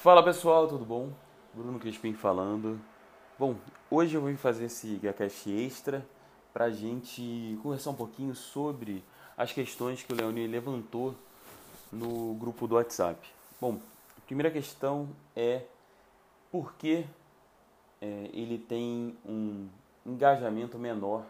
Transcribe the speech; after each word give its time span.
Fala 0.00 0.22
pessoal, 0.22 0.68
tudo 0.68 0.84
bom? 0.84 1.10
Bruno 1.52 1.76
Crispim 1.80 2.14
falando. 2.14 2.80
Bom, 3.36 3.56
hoje 3.90 4.14
eu 4.14 4.20
vou 4.20 4.32
fazer 4.36 4.66
esse 4.66 4.94
GaCast 4.94 5.50
extra 5.50 6.06
para 6.52 6.66
a 6.66 6.70
gente 6.70 7.58
conversar 7.64 7.90
um 7.90 7.96
pouquinho 7.96 8.32
sobre 8.32 9.02
as 9.36 9.52
questões 9.52 10.00
que 10.00 10.12
o 10.12 10.16
Leoni 10.16 10.46
levantou 10.46 11.16
no 11.90 12.32
grupo 12.34 12.68
do 12.68 12.76
WhatsApp. 12.76 13.28
Bom, 13.60 13.80
a 14.16 14.20
primeira 14.20 14.52
questão 14.52 15.08
é 15.34 15.64
por 16.52 16.74
que 16.74 17.04
é, 18.00 18.30
ele 18.32 18.56
tem 18.56 19.18
um 19.26 19.68
engajamento 20.06 20.78
menor 20.78 21.24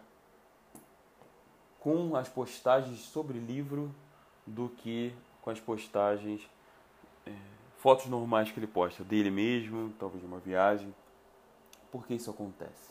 com 1.79 2.15
as 2.15 2.29
postagens 2.29 2.99
sobre 2.99 3.39
livro 3.39 3.89
do 4.45 4.69
que 4.69 5.11
com 5.41 5.49
as 5.49 5.59
postagens, 5.59 6.47
fotos 7.79 8.07
normais 8.07 8.51
que 8.51 8.59
ele 8.59 8.67
posta, 8.67 9.03
dele 9.03 9.31
mesmo, 9.31 9.93
talvez 9.97 10.21
de 10.21 10.27
uma 10.27 10.39
viagem. 10.39 10.93
Por 11.91 12.05
que 12.05 12.13
isso 12.13 12.29
acontece? 12.29 12.89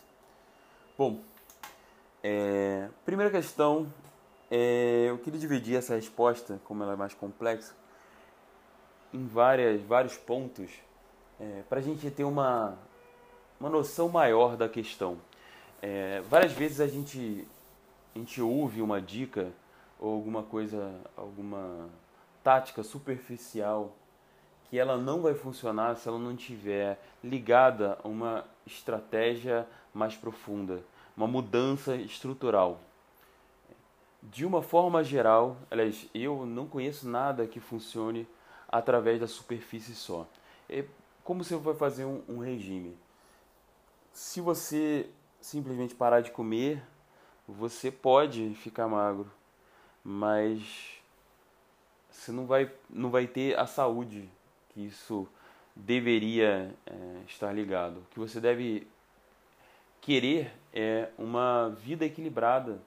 Bom, 0.96 1.20
é, 2.22 2.88
primeira 3.04 3.30
questão, 3.30 3.92
é, 4.50 5.06
eu 5.08 5.18
queria 5.18 5.38
dividir 5.38 5.76
essa 5.76 5.94
resposta, 5.94 6.58
como 6.64 6.82
ela 6.82 6.94
é 6.94 6.96
mais 6.96 7.12
complexa, 7.14 7.74
em 9.12 9.26
várias, 9.26 9.80
vários 9.82 10.16
pontos, 10.16 10.70
é, 11.38 11.62
para 11.68 11.78
a 11.78 11.82
gente 11.82 12.10
ter 12.10 12.24
uma, 12.24 12.76
uma 13.60 13.68
noção 13.68 14.08
maior 14.08 14.56
da 14.56 14.68
questão. 14.68 15.18
É, 15.82 16.22
várias 16.22 16.52
vezes 16.52 16.80
a 16.80 16.88
gente, 16.88 17.46
a 18.14 18.18
gente 18.18 18.40
ouve 18.40 18.80
uma 18.80 19.00
dica 19.00 19.52
ou 20.00 20.14
alguma 20.14 20.42
coisa, 20.42 20.98
alguma 21.14 21.90
tática 22.42 22.82
superficial 22.82 23.94
que 24.68 24.78
ela 24.78 24.96
não 24.96 25.22
vai 25.22 25.34
funcionar 25.34 25.96
se 25.96 26.08
ela 26.08 26.18
não 26.18 26.36
tiver 26.36 26.98
ligada 27.24 27.98
a 28.02 28.08
uma 28.08 28.44
estratégia 28.66 29.66
mais 29.94 30.14
profunda, 30.14 30.82
uma 31.16 31.26
mudança 31.26 31.96
estrutural. 31.96 32.80
De 34.22 34.44
uma 34.44 34.62
forma 34.62 35.02
geral, 35.02 35.56
aliás, 35.70 36.06
eu 36.14 36.44
não 36.44 36.66
conheço 36.66 37.08
nada 37.08 37.46
que 37.46 37.60
funcione 37.60 38.28
através 38.68 39.20
da 39.20 39.26
superfície 39.26 39.94
só. 39.94 40.26
É 40.68 40.84
como 41.24 41.42
você 41.42 41.56
vai 41.56 41.74
fazer 41.74 42.04
um, 42.04 42.22
um 42.28 42.38
regime. 42.38 42.96
Se 44.12 44.40
você 44.40 45.08
simplesmente 45.40 45.94
parar 45.94 46.20
de 46.20 46.30
comer, 46.30 46.82
você 47.46 47.90
pode 47.90 48.54
ficar 48.54 48.88
magro, 48.88 49.30
mas 50.04 51.00
você 52.10 52.32
não 52.32 52.46
vai, 52.46 52.70
não 52.90 53.10
vai 53.10 53.26
ter 53.26 53.58
a 53.58 53.66
saúde 53.66 54.28
que 54.78 54.86
isso 54.86 55.26
deveria 55.74 56.72
é, 56.86 56.92
estar 57.26 57.52
ligado. 57.52 57.98
O 57.98 58.04
que 58.10 58.18
você 58.20 58.40
deve 58.40 58.86
querer 60.00 60.52
é 60.72 61.08
uma 61.18 61.70
vida 61.70 62.04
equilibrada 62.04 62.80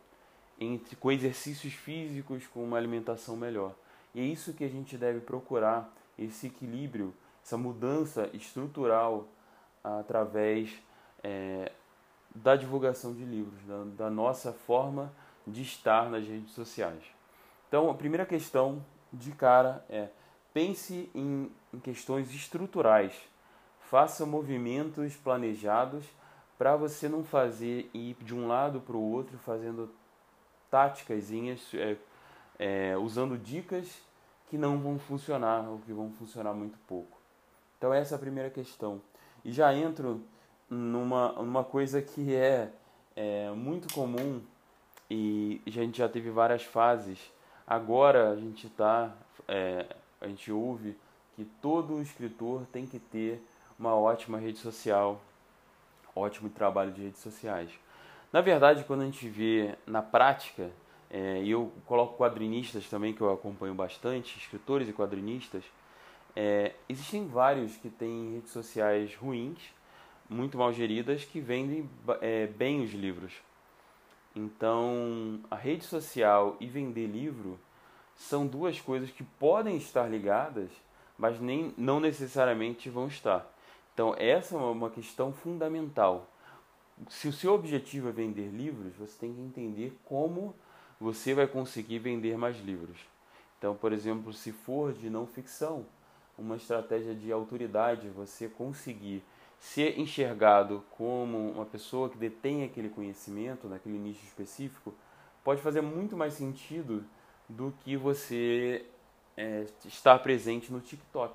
entre 0.57 0.95
com 0.95 1.11
exercícios 1.11 1.73
físicos, 1.73 2.47
com 2.47 2.63
uma 2.63 2.77
alimentação 2.77 3.35
melhor. 3.35 3.73
E 4.15 4.21
é 4.21 4.23
isso 4.23 4.53
que 4.53 4.63
a 4.63 4.69
gente 4.69 4.97
deve 4.97 5.19
procurar, 5.19 5.93
esse 6.17 6.47
equilíbrio, 6.47 7.13
essa 7.43 7.57
mudança 7.57 8.29
estrutural 8.33 9.27
através 9.83 10.71
é, 11.21 11.71
da 12.33 12.55
divulgação 12.55 13.13
de 13.13 13.25
livros, 13.25 13.59
da, 13.65 14.05
da 14.05 14.09
nossa 14.09 14.53
forma 14.53 15.11
de 15.45 15.61
estar 15.61 16.09
nas 16.09 16.25
redes 16.25 16.51
sociais. 16.51 17.03
Então, 17.67 17.89
a 17.89 17.93
primeira 17.93 18.25
questão 18.25 18.81
de 19.11 19.31
cara 19.31 19.83
é 19.89 20.09
pense 20.53 21.09
em, 21.13 21.51
em 21.73 21.79
questões 21.79 22.31
estruturais. 22.33 23.13
Faça 23.89 24.25
movimentos 24.25 25.15
planejados 25.15 26.05
para 26.57 26.75
você 26.75 27.09
não 27.09 27.23
fazer 27.23 27.89
ir 27.93 28.15
de 28.21 28.35
um 28.35 28.47
lado 28.47 28.79
para 28.81 28.95
o 28.95 29.01
outro 29.01 29.37
fazendo 29.39 29.89
táticas, 30.69 31.29
é, 31.73 31.97
é, 32.59 32.97
usando 32.97 33.37
dicas 33.37 34.01
que 34.49 34.57
não 34.57 34.77
vão 34.79 34.99
funcionar 34.99 35.67
ou 35.67 35.79
que 35.79 35.91
vão 35.91 36.11
funcionar 36.11 36.53
muito 36.53 36.77
pouco. 36.87 37.17
Então 37.77 37.93
essa 37.93 38.13
é 38.13 38.17
a 38.17 38.19
primeira 38.19 38.49
questão. 38.49 39.01
E 39.43 39.51
já 39.51 39.73
entro 39.73 40.21
numa, 40.69 41.31
numa 41.33 41.63
coisa 41.63 42.01
que 42.01 42.35
é, 42.35 42.71
é 43.15 43.49
muito 43.51 43.93
comum 43.93 44.41
e 45.09 45.61
a 45.65 45.69
gente 45.69 45.97
já 45.97 46.07
teve 46.07 46.29
várias 46.29 46.63
fases. 46.63 47.19
Agora 47.65 48.29
a 48.29 48.35
gente 48.35 48.67
está, 48.67 49.11
é, 49.47 49.85
a 50.21 50.27
gente 50.27 50.51
ouve 50.51 50.95
que 51.35 51.43
todo 51.61 52.01
escritor 52.01 52.65
tem 52.71 52.85
que 52.85 52.99
ter 52.99 53.41
uma 53.77 53.95
ótima 53.95 54.37
rede 54.37 54.59
social, 54.59 55.19
ótimo 56.15 56.49
trabalho 56.49 56.91
de 56.91 57.01
redes 57.01 57.19
sociais. 57.19 57.71
Na 58.31 58.39
verdade, 58.39 58.83
quando 58.83 59.01
a 59.01 59.05
gente 59.05 59.27
vê 59.27 59.75
na 59.85 60.01
prática, 60.01 60.71
é, 61.09 61.41
e 61.41 61.51
eu 61.51 61.71
coloco 61.85 62.17
quadrinistas 62.17 62.87
também, 62.87 63.13
que 63.13 63.21
eu 63.21 63.31
acompanho 63.31 63.73
bastante, 63.73 64.37
escritores 64.37 64.87
e 64.87 64.93
quadrinistas, 64.93 65.63
é, 66.35 66.73
existem 66.87 67.27
vários 67.27 67.75
que 67.75 67.89
têm 67.89 68.35
redes 68.35 68.51
sociais 68.51 69.15
ruins, 69.15 69.59
muito 70.29 70.57
mal 70.57 70.71
geridas, 70.71 71.25
que 71.25 71.41
vendem 71.41 71.89
é, 72.21 72.47
bem 72.47 72.81
os 72.81 72.93
livros. 72.93 73.33
Então, 74.33 75.41
a 75.49 75.55
rede 75.55 75.83
social 75.83 76.55
e 76.59 76.67
vender 76.67 77.07
livro 77.07 77.59
são 78.21 78.45
duas 78.45 78.79
coisas 78.79 79.09
que 79.09 79.23
podem 79.23 79.77
estar 79.77 80.07
ligadas, 80.07 80.69
mas 81.17 81.39
nem, 81.39 81.73
não 81.77 81.99
necessariamente 81.99 82.89
vão 82.89 83.07
estar. 83.07 83.45
Então, 83.93 84.15
essa 84.17 84.55
é 84.55 84.57
uma 84.57 84.89
questão 84.89 85.33
fundamental. 85.33 86.27
Se 87.09 87.27
o 87.27 87.33
seu 87.33 87.53
objetivo 87.53 88.09
é 88.09 88.11
vender 88.11 88.49
livros, 88.49 88.95
você 88.95 89.17
tem 89.19 89.33
que 89.33 89.41
entender 89.41 89.97
como 90.05 90.55
você 90.99 91.33
vai 91.33 91.47
conseguir 91.47 91.99
vender 91.99 92.37
mais 92.37 92.59
livros. 92.59 92.99
Então, 93.57 93.75
por 93.75 93.91
exemplo, 93.91 94.31
se 94.31 94.51
for 94.51 94.93
de 94.93 95.09
não 95.09 95.25
ficção, 95.25 95.85
uma 96.37 96.55
estratégia 96.55 97.15
de 97.15 97.31
autoridade, 97.31 98.07
você 98.09 98.47
conseguir 98.47 99.23
ser 99.59 99.99
enxergado 99.99 100.83
como 100.91 101.51
uma 101.51 101.65
pessoa 101.65 102.09
que 102.09 102.17
detém 102.17 102.63
aquele 102.63 102.89
conhecimento 102.89 103.67
naquele 103.67 103.97
nicho 103.97 104.23
específico, 104.23 104.93
pode 105.43 105.61
fazer 105.61 105.81
muito 105.81 106.15
mais 106.15 106.33
sentido 106.33 107.03
do 107.51 107.73
que 107.83 107.97
você 107.97 108.85
é, 109.35 109.65
estar 109.85 110.19
presente 110.19 110.71
no 110.71 110.79
TikTok. 110.79 111.33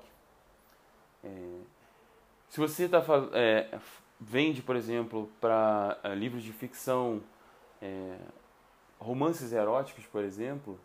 É, 1.23 1.59
se 2.49 2.59
você 2.59 2.85
está 2.85 3.03
é, 3.33 3.79
vende, 4.19 4.61
por 4.61 4.75
exemplo, 4.75 5.29
para 5.39 5.97
é, 6.03 6.15
livros 6.15 6.43
de 6.43 6.51
ficção, 6.51 7.21
é, 7.81 8.17
romances 8.99 9.51
eróticos, 9.51 10.05
por 10.05 10.23
exemplo, 10.23 10.79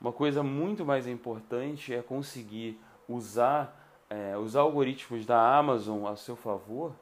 uma 0.00 0.12
coisa 0.12 0.42
muito 0.42 0.84
mais 0.84 1.06
importante 1.06 1.94
é 1.94 2.02
conseguir 2.02 2.78
usar 3.08 3.80
é, 4.10 4.36
os 4.36 4.54
algoritmos 4.54 5.24
da 5.24 5.56
Amazon 5.56 6.06
a 6.06 6.16
seu 6.16 6.36
favor, 6.36 6.94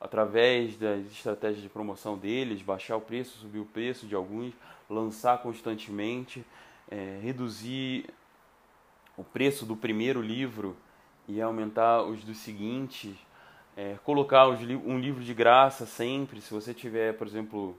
através 0.00 0.76
das 0.76 1.06
estratégias 1.06 1.62
de 1.62 1.68
promoção 1.68 2.16
deles, 2.16 2.62
baixar 2.62 2.96
o 2.96 3.00
preço, 3.00 3.38
subir 3.38 3.60
o 3.60 3.66
preço 3.66 4.06
de 4.06 4.14
alguns, 4.14 4.54
lançar 4.88 5.42
constantemente, 5.42 6.44
é, 6.90 7.18
reduzir 7.22 8.10
o 9.16 9.24
preço 9.24 9.64
do 9.64 9.76
primeiro 9.76 10.20
livro 10.20 10.76
e 11.26 11.40
aumentar 11.40 12.02
os 12.02 12.22
dos 12.22 12.38
seguintes, 12.38 13.16
é, 13.76 13.96
colocar 14.04 14.48
os, 14.48 14.60
um 14.60 14.98
livro 14.98 15.22
de 15.22 15.34
graça 15.34 15.86
sempre, 15.86 16.40
se 16.40 16.52
você 16.52 16.72
tiver, 16.72 17.16
por 17.16 17.26
exemplo, 17.26 17.76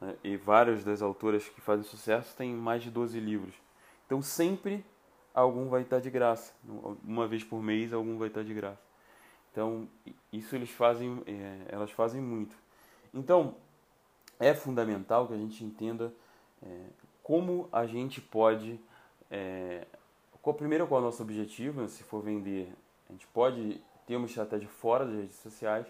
né, 0.00 0.14
e 0.22 0.36
várias 0.36 0.84
das 0.84 1.00
autoras 1.00 1.48
que 1.48 1.60
fazem 1.60 1.84
sucesso 1.84 2.36
têm 2.36 2.52
mais 2.52 2.82
de 2.82 2.90
12 2.90 3.18
livros. 3.18 3.54
Então 4.06 4.20
sempre 4.20 4.84
algum 5.32 5.68
vai 5.68 5.82
estar 5.82 6.00
de 6.00 6.10
graça. 6.10 6.52
Uma 7.04 7.26
vez 7.26 7.42
por 7.42 7.62
mês 7.62 7.92
algum 7.92 8.18
vai 8.18 8.28
estar 8.28 8.42
de 8.42 8.52
graça. 8.52 8.91
Então 9.52 9.86
isso 10.32 10.56
eles 10.56 10.70
fazem, 10.70 11.22
é, 11.26 11.58
elas 11.68 11.92
fazem 11.92 12.20
muito. 12.20 12.56
Então 13.14 13.54
é 14.40 14.54
fundamental 14.54 15.28
que 15.28 15.34
a 15.34 15.38
gente 15.38 15.62
entenda 15.62 16.12
é, 16.62 16.86
como 17.22 17.68
a 17.70 17.86
gente 17.86 18.20
pode, 18.20 18.80
é, 19.30 19.86
qual, 20.40 20.54
primeiro 20.54 20.86
qual 20.86 21.00
é 21.00 21.02
o 21.02 21.06
nosso 21.06 21.22
objetivo, 21.22 21.86
se 21.86 22.02
for 22.02 22.22
vender, 22.22 22.72
a 23.08 23.12
gente 23.12 23.26
pode 23.28 23.80
ter 24.06 24.16
uma 24.16 24.26
estratégia 24.26 24.68
fora 24.68 25.04
das 25.04 25.14
redes 25.14 25.36
sociais 25.36 25.86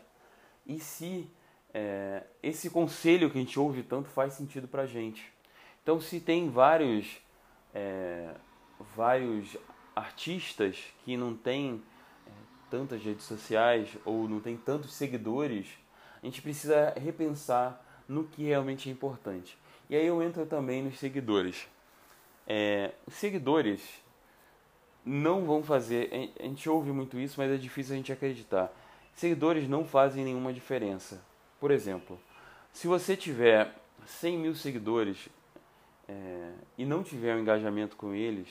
e 0.67 0.79
se 0.79 1.31
é, 1.73 2.25
esse 2.43 2.69
conselho 2.69 3.31
que 3.31 3.39
a 3.39 3.41
gente 3.41 3.59
ouve 3.59 3.83
tanto 3.83 4.09
faz 4.09 4.35
sentido 4.35 4.69
para 4.69 4.83
a 4.83 4.87
gente. 4.87 5.33
Então, 5.83 6.01
se 6.01 6.21
tem 6.21 6.51
vários, 6.51 7.19
é, 7.75 8.35
vários 8.95 9.57
artistas 9.97 10.79
que 11.05 11.17
não 11.17 11.35
têm 11.35 11.83
tantas 12.73 13.03
redes 13.03 13.27
sociais 13.27 13.91
ou 14.03 14.27
não 14.27 14.41
tem 14.41 14.57
tantos 14.57 14.95
seguidores, 14.95 15.67
a 16.23 16.25
gente 16.25 16.41
precisa 16.41 16.95
repensar 16.99 17.85
no 18.09 18.25
que 18.25 18.45
realmente 18.45 18.89
é 18.89 18.93
importante. 18.93 19.59
E 19.91 19.95
aí 19.95 20.07
eu 20.07 20.23
entro 20.23 20.47
também 20.47 20.83
nos 20.83 20.99
seguidores. 20.99 21.69
É, 22.47 22.93
os 23.07 23.13
seguidores, 23.13 23.83
não 25.05 25.45
vão 25.45 25.63
fazer. 25.63 26.33
A 26.41 26.45
gente 26.45 26.67
ouve 26.67 26.91
muito 26.93 27.19
isso, 27.19 27.35
mas 27.37 27.53
é 27.53 27.59
difícil 27.59 27.93
a 27.93 27.97
gente 27.99 28.11
acreditar. 28.11 28.73
Seguidores 29.15 29.69
não 29.69 29.85
fazem 29.85 30.25
nenhuma 30.25 30.51
diferença. 30.51 31.23
Por 31.61 31.71
exemplo, 31.71 32.19
se 32.73 32.87
você 32.87 33.15
tiver 33.15 33.71
100 34.07 34.39
mil 34.39 34.55
seguidores 34.55 35.29
é, 36.09 36.53
e 36.79 36.87
não 36.87 37.03
tiver 37.03 37.37
um 37.37 37.41
engajamento 37.41 37.97
com 37.97 38.15
eles, 38.15 38.49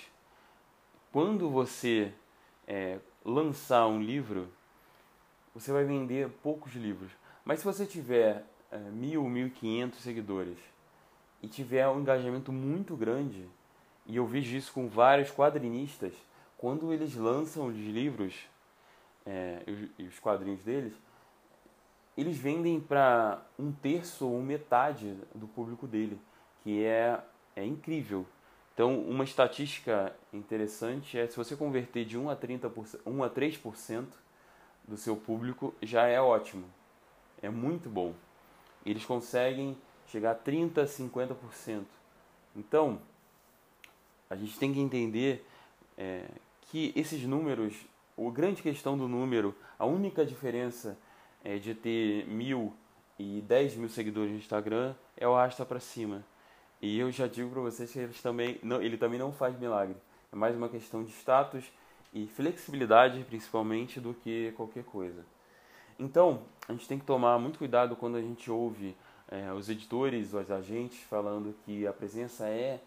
quando 1.12 1.50
você 1.50 2.14
é, 2.68 3.00
lançar 3.24 3.88
um 3.88 4.02
livro, 4.02 4.48
você 5.54 5.72
vai 5.72 5.84
vender 5.84 6.30
poucos 6.42 6.74
livros. 6.74 7.12
Mas 7.44 7.60
se 7.60 7.66
você 7.66 7.86
tiver 7.86 8.46
é, 8.72 8.78
mil, 8.78 9.24
mil 9.28 9.48
e 9.48 9.52
quinhentos 9.52 10.00
seguidores 10.00 10.58
e 11.42 11.48
tiver 11.48 11.88
um 11.88 12.00
engajamento 12.02 12.52
muito 12.52 12.96
grande, 12.96 13.48
e 14.06 14.16
eu 14.16 14.26
vejo 14.26 14.56
isso 14.56 14.72
com 14.74 14.88
vários 14.88 15.32
quadrinistas, 15.32 16.14
quando 16.58 16.94
eles 16.94 17.16
lançam 17.16 17.68
os 17.68 17.76
livros 17.76 18.36
é, 19.26 19.64
e 19.98 20.04
os 20.04 20.20
quadrinhos 20.20 20.62
deles, 20.62 20.94
eles 22.18 22.38
vendem 22.38 22.80
para 22.80 23.42
um 23.58 23.72
terço 23.72 24.28
ou 24.28 24.42
metade 24.42 25.18
do 25.34 25.48
público 25.48 25.88
dele, 25.88 26.20
que 26.64 26.84
é, 26.84 27.20
é 27.56 27.66
incrível. 27.66 28.26
Então, 28.82 29.00
uma 29.00 29.24
estatística 29.24 30.12
interessante 30.34 31.16
é 31.16 31.28
se 31.28 31.38
você 31.38 31.56
converter 31.56 32.04
de 32.04 32.18
1 32.18 32.32
a, 32.32 32.36
30%, 32.36 33.00
1 33.06 33.24
a 33.24 33.30
3% 33.30 34.06
do 34.88 34.98
seu 34.98 35.16
público, 35.16 35.76
já 35.84 36.08
é 36.08 36.20
ótimo. 36.20 36.66
É 37.44 37.48
muito 37.48 37.88
bom. 37.88 38.16
Eles 38.84 39.06
conseguem 39.06 39.78
chegar 40.08 40.32
a 40.32 40.36
30%, 40.36 41.12
50%. 41.12 41.84
Então, 42.56 43.00
a 44.28 44.36
gente 44.36 44.58
tem 44.58 44.74
que 44.74 44.80
entender 44.80 45.46
é, 45.96 46.26
que 46.62 46.92
esses 46.96 47.22
números, 47.22 47.76
a 48.18 48.32
grande 48.32 48.64
questão 48.64 48.98
do 48.98 49.08
número, 49.08 49.56
a 49.78 49.86
única 49.86 50.26
diferença 50.26 50.98
é 51.44 51.60
de 51.60 51.76
ter 51.76 52.26
mil 52.26 52.74
e 53.20 53.42
dez 53.42 53.76
mil 53.76 53.90
seguidores 53.90 54.32
no 54.32 54.40
Instagram 54.40 54.96
é 55.16 55.28
o 55.28 55.36
arrasta 55.36 55.64
para 55.64 55.80
cima. 55.80 56.26
E 56.82 57.00
eu 57.00 57.12
já 57.12 57.28
digo 57.28 57.52
para 57.52 57.62
vocês 57.62 57.92
que 57.92 58.00
eles 58.00 58.22
também, 58.22 58.60
não, 58.64 58.82
ele 58.82 58.98
também 58.98 59.20
não 59.20 59.32
faz 59.32 59.58
milagre. 59.60 59.96
É 60.34 60.36
mais 60.36 60.56
uma 60.56 60.68
questão 60.68 61.04
de 61.04 61.12
status 61.12 61.64
e 62.12 62.26
flexibilidade, 62.26 63.24
principalmente, 63.24 64.00
do 64.00 64.14
que 64.16 64.52
qualquer 64.54 64.84
coisa. 64.84 65.24
Então, 66.00 66.42
a 66.68 66.72
gente 66.72 66.88
tem 66.88 66.98
que 66.98 67.06
tomar 67.06 67.38
muito 67.38 67.60
cuidado 67.60 67.96
quando 67.96 68.18
a 68.18 68.22
gente 68.22 68.50
ouve 68.50 68.96
é, 69.30 69.52
os 69.54 69.70
editores, 69.70 70.34
os 70.34 70.50
agentes 70.50 71.00
falando 71.04 71.56
que 71.64 71.86
a 71.86 71.94
presença 71.94 72.48
é, 72.48 72.82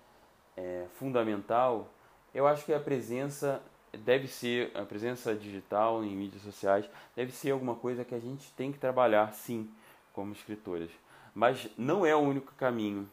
é 0.56 0.86
fundamental. 0.98 1.88
Eu 2.34 2.48
acho 2.48 2.64
que 2.64 2.74
a 2.74 2.80
presença 2.80 3.62
deve 3.92 4.26
ser, 4.26 4.76
a 4.76 4.84
presença 4.84 5.36
digital 5.36 6.02
em 6.02 6.16
mídias 6.16 6.42
sociais 6.42 6.84
deve 7.14 7.30
ser 7.30 7.52
alguma 7.52 7.76
coisa 7.76 8.04
que 8.04 8.14
a 8.14 8.18
gente 8.18 8.50
tem 8.52 8.72
que 8.72 8.78
trabalhar, 8.78 9.32
sim, 9.32 9.70
como 10.12 10.32
escritores. 10.32 10.90
Mas 11.32 11.68
não 11.78 12.04
é 12.04 12.14
o 12.14 12.20
único 12.20 12.52
caminho. 12.54 13.08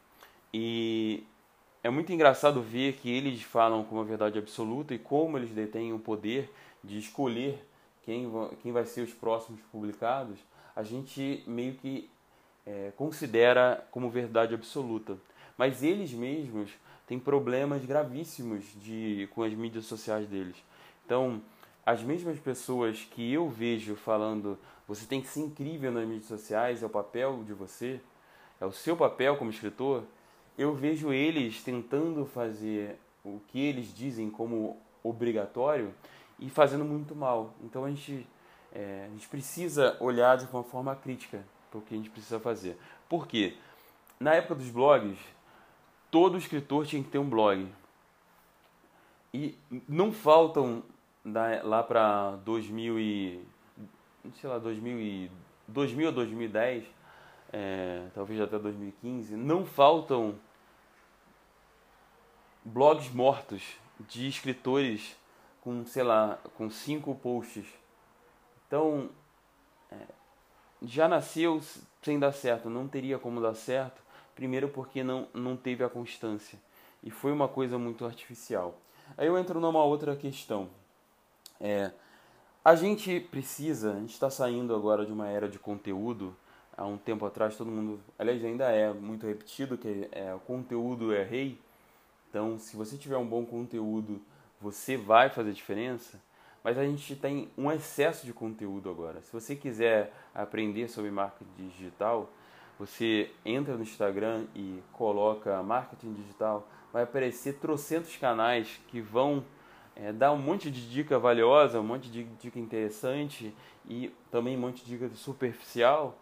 E 0.53 1.23
é 1.83 1.89
muito 1.89 2.11
engraçado 2.11 2.61
ver 2.61 2.93
que 2.93 3.09
eles 3.09 3.41
falam 3.41 3.83
com 3.83 3.95
uma 3.95 4.03
verdade 4.03 4.37
absoluta 4.37 4.93
e 4.93 4.99
como 4.99 5.37
eles 5.37 5.51
detêm 5.51 5.93
o 5.93 5.99
poder 5.99 6.51
de 6.83 6.97
escolher 6.97 7.65
quem, 8.03 8.29
quem 8.61 8.71
vai 8.71 8.85
ser 8.85 9.01
os 9.01 9.13
próximos 9.13 9.61
publicados, 9.71 10.37
a 10.75 10.83
gente 10.83 11.43
meio 11.47 11.75
que 11.75 12.09
é, 12.65 12.91
considera 12.95 13.87
como 13.91 14.09
verdade 14.09 14.53
absoluta. 14.53 15.17
Mas 15.57 15.83
eles 15.83 16.11
mesmos 16.11 16.71
têm 17.07 17.19
problemas 17.19 17.85
gravíssimos 17.85 18.63
de, 18.81 19.29
com 19.33 19.43
as 19.43 19.53
mídias 19.53 19.85
sociais 19.85 20.27
deles. 20.27 20.55
Então, 21.05 21.41
as 21.85 22.01
mesmas 22.01 22.39
pessoas 22.39 23.07
que 23.11 23.33
eu 23.33 23.49
vejo 23.49 23.95
falando 23.95 24.57
você 24.87 25.05
tem 25.05 25.21
que 25.21 25.27
ser 25.27 25.39
incrível 25.39 25.89
nas 25.89 26.05
mídias 26.05 26.25
sociais, 26.25 26.83
é 26.83 26.85
o 26.85 26.89
papel 26.89 27.43
de 27.45 27.53
você, 27.53 28.01
é 28.59 28.65
o 28.65 28.73
seu 28.73 28.97
papel 28.97 29.37
como 29.37 29.49
escritor, 29.49 30.03
eu 30.57 30.73
vejo 30.73 31.11
eles 31.11 31.63
tentando 31.63 32.25
fazer 32.25 32.97
o 33.23 33.39
que 33.47 33.59
eles 33.59 33.93
dizem 33.93 34.29
como 34.29 34.77
obrigatório 35.03 35.93
e 36.39 36.49
fazendo 36.49 36.85
muito 36.85 37.15
mal. 37.15 37.53
Então 37.63 37.85
a 37.85 37.89
gente, 37.89 38.27
é, 38.71 39.05
a 39.07 39.09
gente 39.09 39.27
precisa 39.27 39.97
olhar 39.99 40.37
de 40.37 40.45
uma 40.45 40.63
forma 40.63 40.95
crítica 40.95 41.43
para 41.69 41.79
o 41.79 41.81
que 41.81 41.93
a 41.93 41.97
gente 41.97 42.09
precisa 42.09 42.39
fazer. 42.39 42.77
Por 43.07 43.27
quê? 43.27 43.55
Na 44.19 44.33
época 44.33 44.55
dos 44.55 44.69
blogs, 44.69 45.17
todo 46.09 46.37
escritor 46.37 46.85
tinha 46.85 47.03
que 47.03 47.09
ter 47.09 47.17
um 47.17 47.29
blog. 47.29 47.67
E 49.33 49.57
não 49.87 50.11
faltam 50.11 50.83
lá 51.63 51.81
para 51.83 52.31
2000 52.37 52.99
e 52.99 53.45
sei 54.39 54.49
lá 54.49 54.57
2000 54.57 54.99
e 54.99 55.31
2000 55.67 56.07
a 56.09 56.11
2010 56.11 56.83
é, 57.51 58.07
talvez 58.13 58.39
até 58.39 58.57
2015 58.57 59.35
não 59.35 59.65
faltam 59.65 60.35
blogs 62.63 63.09
mortos 63.11 63.75
de 63.99 64.27
escritores 64.27 65.17
com 65.61 65.85
sei 65.85 66.03
lá 66.03 66.39
com 66.55 66.69
cinco 66.69 67.13
posts. 67.15 67.65
Então 68.67 69.09
é, 69.91 69.97
já 70.81 71.07
nasceu 71.07 71.61
sem 72.01 72.17
dar 72.17 72.31
certo 72.31 72.69
não 72.69 72.87
teria 72.87 73.19
como 73.19 73.41
dar 73.41 73.53
certo 73.53 74.01
primeiro 74.35 74.69
porque 74.69 75.03
não 75.03 75.27
não 75.33 75.57
teve 75.57 75.83
a 75.83 75.89
constância. 75.89 76.59
E 77.03 77.09
foi 77.09 77.31
uma 77.31 77.47
coisa 77.47 77.77
muito 77.77 78.05
artificial. 78.05 78.77
Aí 79.17 79.27
eu 79.27 79.37
entro 79.37 79.59
numa 79.59 79.83
outra 79.83 80.15
questão. 80.15 80.69
É, 81.59 81.91
a 82.63 82.75
gente 82.75 83.19
precisa, 83.19 83.93
a 83.93 83.99
gente 83.99 84.13
está 84.13 84.29
saindo 84.29 84.75
agora 84.75 85.05
de 85.05 85.11
uma 85.11 85.27
era 85.27 85.49
de 85.49 85.57
conteúdo. 85.57 86.35
Há 86.81 86.85
um 86.87 86.97
tempo 86.97 87.23
atrás 87.27 87.55
todo 87.55 87.69
mundo, 87.69 87.99
aliás 88.17 88.43
ainda 88.43 88.63
é 88.71 88.91
muito 88.91 89.27
repetido 89.27 89.77
que 89.77 90.09
é, 90.11 90.33
o 90.33 90.39
conteúdo 90.39 91.13
é 91.13 91.23
rei. 91.23 91.59
Então, 92.27 92.57
se 92.57 92.75
você 92.75 92.97
tiver 92.97 93.17
um 93.17 93.25
bom 93.27 93.45
conteúdo, 93.45 94.19
você 94.59 94.97
vai 94.97 95.29
fazer 95.29 95.53
diferença. 95.53 96.19
Mas 96.63 96.79
a 96.79 96.83
gente 96.83 97.15
tem 97.15 97.51
um 97.55 97.71
excesso 97.71 98.25
de 98.25 98.33
conteúdo 98.33 98.89
agora. 98.89 99.21
Se 99.21 99.31
você 99.31 99.55
quiser 99.55 100.11
aprender 100.33 100.87
sobre 100.87 101.11
marketing 101.11 101.67
digital, 101.67 102.27
você 102.79 103.29
entra 103.45 103.75
no 103.75 103.83
Instagram 103.83 104.45
e 104.55 104.81
coloca 104.91 105.61
marketing 105.61 106.13
digital, 106.13 106.67
vai 106.91 107.03
aparecer 107.03 107.59
trocentos 107.59 108.17
canais 108.17 108.81
que 108.87 108.99
vão 108.99 109.45
é, 109.95 110.11
dá 110.11 110.31
um 110.31 110.37
monte 110.39 110.71
de 110.71 110.89
dica 110.89 111.19
valiosa, 111.19 111.79
um 111.79 111.83
monte 111.83 112.09
de 112.09 112.23
dica 112.23 112.57
interessante 112.57 113.53
e 113.87 114.11
também 114.31 114.57
um 114.57 114.61
monte 114.61 114.83
de 114.83 114.97
dica 114.97 115.13
superficial 115.13 116.17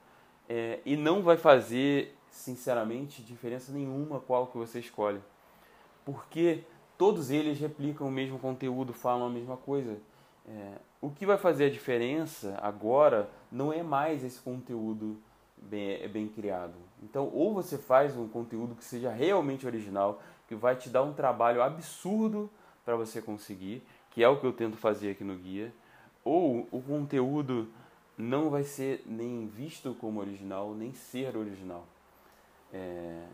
é, 0.50 0.80
e 0.84 0.98
não 0.98 1.22
vai 1.22 1.38
fazer, 1.38 2.16
sinceramente, 2.32 3.22
diferença 3.22 3.72
nenhuma 3.72 4.20
qual 4.20 4.48
que 4.48 4.58
você 4.58 4.80
escolhe. 4.80 5.22
Porque 6.04 6.64
todos 6.98 7.30
eles 7.30 7.60
replicam 7.60 8.08
o 8.08 8.12
mesmo 8.12 8.40
conteúdo, 8.40 8.92
falam 8.92 9.28
a 9.28 9.30
mesma 9.30 9.56
coisa. 9.56 9.98
É, 10.48 10.72
o 11.00 11.12
que 11.12 11.26
vai 11.26 11.38
fazer 11.38 11.66
a 11.66 11.70
diferença 11.70 12.58
agora 12.62 13.30
não 13.52 13.72
é 13.72 13.84
mais 13.84 14.24
esse 14.24 14.40
conteúdo 14.40 15.18
bem, 15.56 16.08
bem 16.10 16.28
criado. 16.28 16.74
Então, 17.04 17.30
ou 17.32 17.54
você 17.54 17.78
faz 17.78 18.18
um 18.18 18.28
conteúdo 18.28 18.74
que 18.74 18.84
seja 18.84 19.12
realmente 19.12 19.68
original, 19.68 20.20
que 20.48 20.56
vai 20.56 20.76
te 20.76 20.90
dar 20.90 21.04
um 21.04 21.14
trabalho 21.14 21.62
absurdo 21.62 22.50
para 22.84 22.96
você 22.96 23.22
conseguir, 23.22 23.84
que 24.10 24.24
é 24.24 24.28
o 24.28 24.40
que 24.40 24.46
eu 24.46 24.52
tento 24.52 24.76
fazer 24.76 25.12
aqui 25.12 25.24
no 25.24 25.36
guia, 25.36 25.72
ou 26.24 26.68
o 26.72 26.82
conteúdo 26.82 27.68
não 28.20 28.50
vai 28.50 28.66
ser 28.66 29.02
nem 29.06 29.48
visto 29.48 29.96
como 29.96 30.20
original, 30.20 30.76
nem 30.76 30.94
ser 30.94 31.38
original. 31.38 31.88
É, 32.74 33.26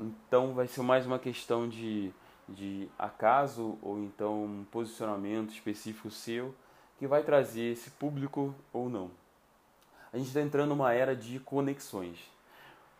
então 0.00 0.52
vai 0.52 0.66
ser 0.66 0.82
mais 0.82 1.06
uma 1.06 1.18
questão 1.18 1.68
de, 1.68 2.12
de 2.48 2.88
acaso 2.98 3.78
ou 3.80 4.00
então 4.00 4.42
um 4.42 4.64
posicionamento 4.64 5.52
específico 5.52 6.10
seu 6.10 6.52
que 6.98 7.06
vai 7.06 7.22
trazer 7.22 7.72
esse 7.72 7.92
público 7.92 8.52
ou 8.72 8.88
não. 8.88 9.12
A 10.12 10.18
gente 10.18 10.26
está 10.26 10.40
entrando 10.40 10.70
numa 10.70 10.92
era 10.92 11.14
de 11.14 11.38
conexões. 11.38 12.18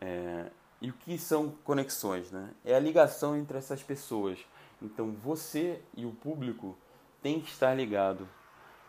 É, 0.00 0.46
e 0.80 0.90
o 0.90 0.92
que 0.92 1.18
são 1.18 1.50
conexões? 1.64 2.30
Né? 2.30 2.50
É 2.64 2.76
a 2.76 2.80
ligação 2.80 3.37
entre 3.37 3.58
essas 3.58 3.82
pessoas. 3.82 4.38
Então 4.80 5.11
você 5.11 5.82
e 5.96 6.06
o 6.06 6.12
público 6.12 6.78
têm 7.20 7.40
que 7.40 7.50
estar 7.50 7.75
ligado. 7.75 8.28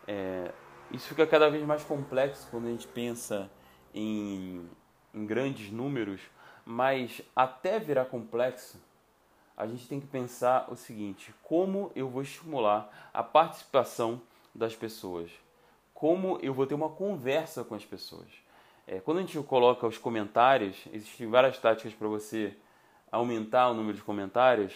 É, 0.08 0.52
isso 0.94 1.08
fica 1.08 1.26
cada 1.26 1.50
vez 1.50 1.66
mais 1.66 1.84
complexo 1.84 2.48
quando 2.52 2.68
a 2.68 2.70
gente 2.70 2.88
pensa 2.88 3.50
em, 3.94 4.70
em 5.14 5.26
grandes 5.26 5.72
números, 5.72 6.22
mas 6.64 7.22
até 7.36 7.80
virar 7.80 8.06
complexo, 8.06 8.80
a 9.58 9.66
gente 9.66 9.88
tem 9.88 10.00
que 10.00 10.06
pensar 10.06 10.72
o 10.72 10.76
seguinte: 10.76 11.34
como 11.42 11.92
eu 11.96 12.08
vou 12.08 12.22
estimular 12.22 13.10
a 13.12 13.24
participação 13.24 14.22
das 14.54 14.76
pessoas? 14.76 15.32
Como 15.94 16.38
eu 16.42 16.54
vou 16.54 16.68
ter 16.68 16.76
uma 16.76 16.90
conversa 16.90 17.64
com 17.64 17.74
as 17.74 17.86
pessoas? 17.86 18.28
É, 18.86 19.00
quando 19.00 19.18
a 19.18 19.22
gente 19.22 19.40
coloca 19.44 19.88
os 19.88 19.98
comentários, 19.98 20.86
existem 20.92 21.28
várias 21.28 21.58
táticas 21.58 21.94
para 21.94 22.08
você 22.08 22.56
aumentar 23.12 23.70
o 23.70 23.74
número 23.74 23.96
de 23.96 24.04
comentários 24.04 24.74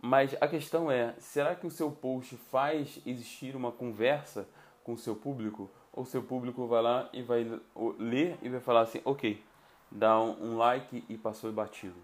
Mas 0.00 0.36
a 0.40 0.46
questão 0.46 0.90
é, 0.90 1.14
será 1.18 1.56
que 1.56 1.66
o 1.66 1.70
seu 1.70 1.90
post 1.90 2.36
faz 2.36 3.00
existir 3.04 3.56
uma 3.56 3.72
conversa 3.72 4.48
com 4.88 4.96
seu 4.96 5.14
público? 5.14 5.68
Ou 5.92 6.06
seu 6.06 6.22
público 6.22 6.66
vai 6.66 6.80
lá 6.80 7.10
e 7.12 7.20
vai 7.22 7.60
ler 7.98 8.38
e 8.40 8.48
vai 8.48 8.58
falar 8.58 8.80
assim, 8.80 9.02
ok, 9.04 9.44
dá 9.90 10.18
um 10.18 10.56
like 10.56 11.04
e 11.10 11.18
passou 11.18 11.52
batido. 11.52 12.00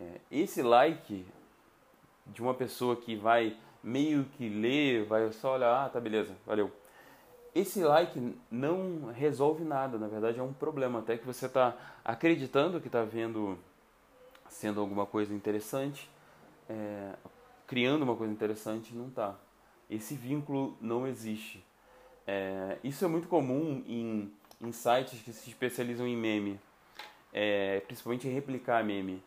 É, 0.00 0.20
esse 0.30 0.62
like 0.62 1.26
de 2.26 2.40
uma 2.40 2.54
pessoa 2.54 2.96
que 2.96 3.14
vai 3.14 3.54
meio 3.82 4.24
que 4.24 4.48
ler, 4.48 5.04
vai 5.04 5.30
só 5.30 5.56
olhar, 5.56 5.84
ah, 5.84 5.88
tá 5.90 6.00
beleza, 6.00 6.34
valeu. 6.46 6.72
Esse 7.54 7.84
like 7.84 8.34
não 8.50 9.12
resolve 9.12 9.62
nada, 9.62 9.98
na 9.98 10.08
verdade 10.08 10.38
é 10.40 10.42
um 10.42 10.54
problema, 10.54 11.00
até 11.00 11.18
que 11.18 11.26
você 11.26 11.44
está 11.44 11.76
acreditando 12.02 12.80
que 12.80 12.88
está 12.88 13.04
vendo 13.04 13.58
sendo 14.48 14.80
alguma 14.80 15.04
coisa 15.04 15.34
interessante, 15.34 16.08
é, 16.66 17.12
criando 17.66 18.04
uma 18.04 18.16
coisa 18.16 18.32
interessante, 18.32 18.94
não 18.94 19.08
está. 19.08 19.34
Esse 19.90 20.14
vínculo 20.14 20.76
não 20.80 21.06
existe. 21.06 21.65
É, 22.26 22.78
isso 22.82 23.04
é 23.04 23.08
muito 23.08 23.28
comum 23.28 23.84
em, 23.86 24.32
em, 24.60 24.72
sites 24.72 25.20
que 25.22 25.32
se 25.32 25.48
especializam 25.48 26.06
em 26.06 26.16
meme, 26.16 26.60
é, 27.32 27.80
principalmente 27.80 28.26
em 28.26 28.32
replicar 28.32 28.82
meme. 28.82 29.22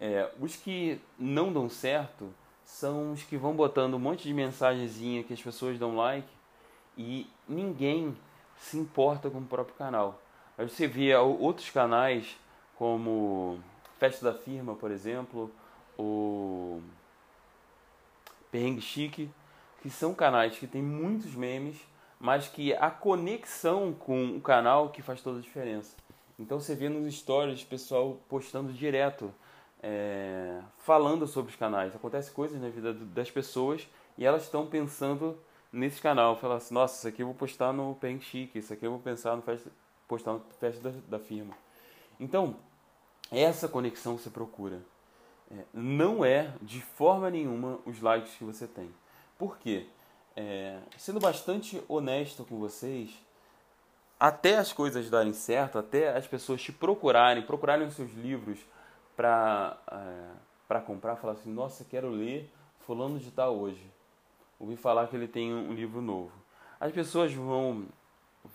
É, 0.00 0.28
os 0.40 0.56
que 0.56 1.00
não 1.18 1.52
dão 1.52 1.68
certo 1.68 2.32
são 2.64 3.12
os 3.12 3.22
que 3.22 3.36
vão 3.36 3.54
botando 3.54 3.94
um 3.94 3.98
monte 3.98 4.24
de 4.24 4.34
mensagenzinha 4.34 5.22
que 5.22 5.32
as 5.32 5.40
pessoas 5.40 5.78
dão 5.78 5.94
like 5.94 6.28
e 6.96 7.28
ninguém 7.48 8.16
se 8.56 8.76
importa 8.76 9.30
com 9.30 9.38
o 9.38 9.44
próprio 9.44 9.76
canal. 9.76 10.20
Aí 10.58 10.68
você 10.68 10.86
vê 10.86 11.14
outros 11.14 11.70
canais 11.70 12.36
como 12.76 13.60
Festa 13.98 14.32
da 14.32 14.38
Firma, 14.38 14.74
por 14.74 14.90
exemplo, 14.90 15.50
o 15.98 16.80
Perrengue 18.50 18.80
Chique, 18.80 19.30
que 19.80 19.88
são 19.90 20.14
canais 20.14 20.58
que 20.58 20.66
têm 20.66 20.82
muitos 20.82 21.34
memes, 21.34 21.76
mas 22.22 22.46
que 22.46 22.72
a 22.74 22.88
conexão 22.88 23.92
com 23.92 24.36
o 24.36 24.40
canal 24.40 24.90
que 24.90 25.02
faz 25.02 25.20
toda 25.20 25.40
a 25.40 25.42
diferença. 25.42 25.96
Então 26.38 26.60
você 26.60 26.72
vê 26.72 26.88
nos 26.88 27.12
stories 27.12 27.64
pessoal 27.64 28.16
postando 28.28 28.72
direto, 28.72 29.34
é, 29.82 30.60
falando 30.78 31.26
sobre 31.26 31.50
os 31.50 31.58
canais. 31.58 31.96
Acontece 31.96 32.30
coisas 32.30 32.62
na 32.62 32.68
vida 32.68 32.94
das 32.94 33.28
pessoas 33.28 33.88
e 34.16 34.24
elas 34.24 34.44
estão 34.44 34.64
pensando 34.64 35.36
nesse 35.72 36.00
canal. 36.00 36.36
Falar 36.36 36.54
assim, 36.54 36.72
nossa, 36.72 36.96
isso 36.96 37.08
aqui 37.08 37.22
eu 37.22 37.26
vou 37.26 37.34
postar 37.34 37.72
no 37.72 37.96
Perrengue 37.96 38.24
Chique, 38.24 38.60
isso 38.60 38.72
aqui 38.72 38.86
eu 38.86 38.92
vou 38.92 39.00
pensar 39.00 39.34
no 39.34 39.42
festa, 39.42 39.72
postar 40.06 40.34
no 40.34 40.42
Festa 40.60 40.90
da, 40.90 40.96
da 41.08 41.18
Firma. 41.18 41.54
Então, 42.20 42.54
essa 43.32 43.66
conexão 43.66 44.16
você 44.16 44.30
procura. 44.30 44.80
É, 45.50 45.64
não 45.74 46.24
é 46.24 46.52
de 46.62 46.80
forma 46.80 47.28
nenhuma 47.28 47.80
os 47.84 48.00
likes 48.00 48.32
que 48.36 48.44
você 48.44 48.68
tem. 48.68 48.88
Por 49.36 49.58
quê? 49.58 49.88
É, 50.34 50.78
sendo 50.96 51.20
bastante 51.20 51.82
honesto 51.88 52.44
com 52.44 52.58
vocês, 52.58 53.10
até 54.18 54.56
as 54.56 54.72
coisas 54.72 55.10
darem 55.10 55.32
certo, 55.32 55.78
até 55.78 56.16
as 56.16 56.26
pessoas 56.26 56.62
te 56.62 56.72
procurarem, 56.72 57.42
procurarem 57.42 57.86
os 57.86 57.94
seus 57.94 58.12
livros 58.12 58.58
para 59.16 59.76
é, 59.90 60.52
para 60.68 60.80
comprar, 60.80 61.16
falar 61.16 61.34
assim, 61.34 61.52
nossa, 61.52 61.84
quero 61.84 62.08
ler 62.08 62.50
fulano 62.86 63.18
de 63.18 63.30
tal 63.30 63.56
hoje. 63.56 63.84
Ouvi 64.58 64.74
falar 64.74 65.06
que 65.08 65.16
ele 65.16 65.28
tem 65.28 65.52
um 65.52 65.74
livro 65.74 66.00
novo. 66.00 66.32
As 66.80 66.92
pessoas 66.92 67.32
vão 67.34 67.86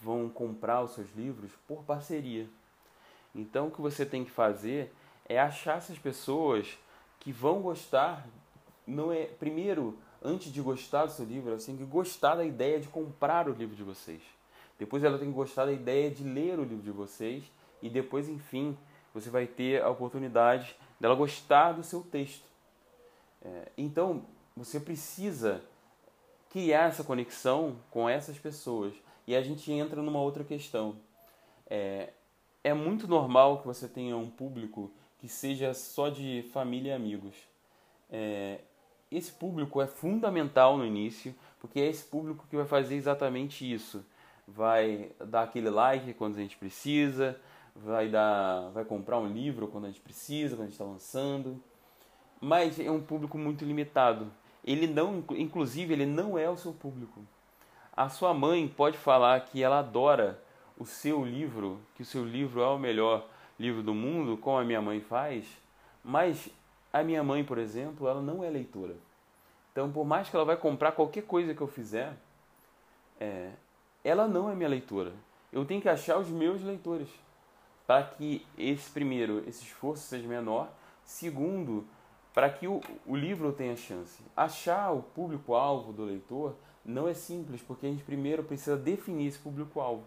vão 0.01 0.27
comprar 0.27 0.81
os 0.81 0.91
seus 0.91 1.13
livros 1.15 1.51
por 1.67 1.83
parceria. 1.83 2.47
Então, 3.35 3.67
o 3.67 3.71
que 3.71 3.81
você 3.81 4.05
tem 4.05 4.25
que 4.25 4.31
fazer 4.31 4.93
é 5.29 5.39
achar 5.39 5.77
essas 5.77 5.99
pessoas 5.99 6.77
que 7.19 7.31
vão 7.31 7.61
gostar. 7.61 8.25
Não 8.85 9.11
é 9.11 9.25
primeiro, 9.25 9.97
antes 10.27 10.51
de 10.51 10.61
gostar 10.61 11.05
do 11.05 11.11
seu 11.11 11.25
livro, 11.25 11.51
ela 11.51 11.59
tem 11.59 11.77
que 11.77 11.85
gostar 11.85 12.35
da 12.35 12.43
ideia 12.43 12.79
de 12.79 12.87
comprar 12.87 13.47
o 13.47 13.53
livro 13.53 13.75
de 13.75 13.83
vocês. 13.83 14.21
Depois, 14.77 15.03
ela 15.03 15.17
tem 15.17 15.29
que 15.29 15.33
gostar 15.33 15.65
da 15.65 15.71
ideia 15.71 16.11
de 16.11 16.23
ler 16.23 16.59
o 16.59 16.63
livro 16.63 16.83
de 16.83 16.91
vocês 16.91 17.43
e 17.81 17.89
depois, 17.89 18.27
enfim, 18.27 18.77
você 19.13 19.29
vai 19.29 19.47
ter 19.47 19.81
a 19.81 19.89
oportunidade 19.89 20.75
dela 20.99 21.15
gostar 21.15 21.71
do 21.71 21.83
seu 21.83 22.01
texto. 22.01 22.45
É, 23.41 23.71
então, 23.77 24.23
você 24.55 24.79
precisa 24.79 25.63
criar 26.49 26.89
essa 26.89 27.03
conexão 27.03 27.77
com 27.89 28.09
essas 28.09 28.37
pessoas. 28.37 28.93
E 29.25 29.35
a 29.35 29.41
gente 29.41 29.71
entra 29.71 30.01
numa 30.01 30.19
outra 30.19 30.43
questão. 30.43 30.95
É, 31.69 32.13
é 32.63 32.73
muito 32.73 33.07
normal 33.07 33.59
que 33.59 33.67
você 33.67 33.87
tenha 33.87 34.15
um 34.17 34.29
público 34.29 34.91
que 35.19 35.27
seja 35.27 35.73
só 35.73 36.09
de 36.09 36.45
família 36.53 36.91
e 36.91 36.93
amigos. 36.93 37.35
É, 38.09 38.59
esse 39.11 39.31
público 39.31 39.81
é 39.81 39.87
fundamental 39.87 40.77
no 40.77 40.85
início, 40.85 41.33
porque 41.59 41.79
é 41.79 41.87
esse 41.87 42.03
público 42.03 42.45
que 42.49 42.55
vai 42.55 42.65
fazer 42.65 42.95
exatamente 42.95 43.71
isso. 43.71 44.05
Vai 44.47 45.11
dar 45.25 45.43
aquele 45.43 45.69
like 45.69 46.13
quando 46.13 46.35
a 46.35 46.39
gente 46.39 46.57
precisa, 46.57 47.39
vai 47.75 48.07
dar, 48.09 48.69
vai 48.69 48.85
comprar 48.85 49.17
um 49.17 49.27
livro 49.27 49.67
quando 49.67 49.85
a 49.85 49.87
gente 49.87 50.01
precisa, 50.01 50.55
quando 50.55 50.61
a 50.61 50.65
gente 50.65 50.73
está 50.73 50.85
lançando. 50.85 51.61
Mas 52.39 52.79
é 52.79 52.91
um 52.91 53.01
público 53.01 53.37
muito 53.37 53.65
limitado. 53.65 54.31
Ele 54.63 54.87
não, 54.87 55.23
inclusive, 55.31 55.93
ele 55.93 56.05
não 56.05 56.37
é 56.37 56.49
o 56.49 56.57
seu 56.57 56.73
público. 56.73 57.21
A 57.95 58.09
sua 58.09 58.33
mãe 58.33 58.67
pode 58.67 58.97
falar 58.97 59.39
que 59.41 59.63
ela 59.63 59.79
adora 59.79 60.41
o 60.77 60.85
seu 60.85 61.25
livro, 61.25 61.79
que 61.95 62.03
o 62.03 62.05
seu 62.05 62.23
livro 62.23 62.61
é 62.61 62.67
o 62.67 62.77
melhor 62.77 63.27
livro 63.59 63.81
do 63.81 63.93
mundo, 63.93 64.37
como 64.37 64.57
a 64.57 64.63
minha 64.63 64.81
mãe 64.81 65.01
faz, 65.01 65.45
mas 66.03 66.49
a 66.99 67.03
minha 67.03 67.23
mãe, 67.23 67.43
por 67.43 67.57
exemplo, 67.57 68.07
ela 68.07 68.21
não 68.21 68.43
é 68.43 68.49
leitora. 68.49 68.95
Então, 69.71 69.91
por 69.91 70.05
mais 70.05 70.29
que 70.29 70.35
ela 70.35 70.45
vai 70.45 70.57
comprar 70.57 70.91
qualquer 70.91 71.23
coisa 71.23 71.53
que 71.53 71.61
eu 71.61 71.67
fizer, 71.67 72.13
é, 73.19 73.51
ela 74.03 74.27
não 74.27 74.49
é 74.49 74.55
minha 74.55 74.69
leitora. 74.69 75.13
Eu 75.51 75.65
tenho 75.65 75.81
que 75.81 75.89
achar 75.89 76.17
os 76.17 76.29
meus 76.29 76.61
leitores 76.61 77.09
para 77.85 78.03
que 78.03 78.45
esse 78.57 78.89
primeiro, 78.91 79.43
esse 79.47 79.63
esforço 79.63 80.03
seja 80.03 80.27
menor. 80.27 80.69
Segundo, 81.03 81.85
para 82.33 82.49
que 82.49 82.67
o, 82.67 82.81
o 83.05 83.15
livro 83.15 83.53
tenha 83.53 83.75
chance. 83.75 84.23
Achar 84.35 84.91
o 84.91 85.01
público-alvo 85.01 85.93
do 85.93 86.03
leitor 86.03 86.55
não 86.83 87.07
é 87.07 87.13
simples, 87.13 87.61
porque 87.61 87.85
a 87.85 87.89
gente 87.89 88.03
primeiro 88.03 88.43
precisa 88.43 88.75
definir 88.75 89.27
esse 89.27 89.39
público-alvo 89.39 90.03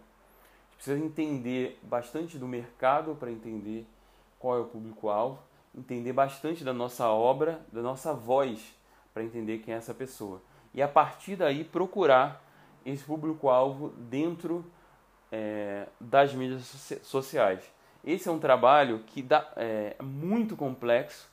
precisa 0.81 0.97
entender 0.97 1.79
bastante 1.83 2.39
do 2.39 2.47
mercado 2.47 3.13
para 3.13 3.31
entender 3.31 3.85
qual 4.39 4.57
é 4.57 4.61
o 4.61 4.65
público-alvo, 4.65 5.37
entender 5.75 6.13
bastante 6.13 6.63
da 6.63 6.73
nossa 6.73 7.07
obra, 7.09 7.61
da 7.71 7.81
nossa 7.81 8.13
voz, 8.13 8.75
para 9.13 9.23
entender 9.23 9.59
quem 9.59 9.73
é 9.73 9.77
essa 9.77 9.93
pessoa. 9.93 10.41
E 10.73 10.81
a 10.81 10.87
partir 10.87 11.35
daí 11.35 11.63
procurar 11.63 12.43
esse 12.85 13.03
público-alvo 13.03 13.89
dentro 13.89 14.65
é, 15.31 15.87
das 15.99 16.33
mídias 16.33 16.63
sociais. 17.03 17.63
Esse 18.03 18.27
é 18.27 18.31
um 18.31 18.39
trabalho 18.39 19.03
que 19.05 19.21
dá, 19.21 19.51
é 19.55 19.95
muito 20.01 20.55
complexo, 20.55 21.29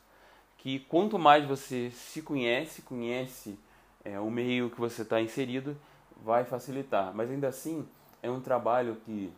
que 0.58 0.80
quanto 0.80 1.18
mais 1.18 1.46
você 1.46 1.90
se 1.90 2.20
conhece, 2.20 2.82
conhece 2.82 3.58
é, 4.04 4.20
o 4.20 4.30
meio 4.30 4.70
que 4.70 4.78
você 4.78 5.02
está 5.02 5.20
inserido, 5.20 5.76
vai 6.22 6.44
facilitar. 6.44 7.12
Mas 7.14 7.30
ainda 7.30 7.48
assim, 7.48 7.88
é 8.22 8.30
um 8.30 8.40
trabalho 8.40 8.96
que 9.04 9.32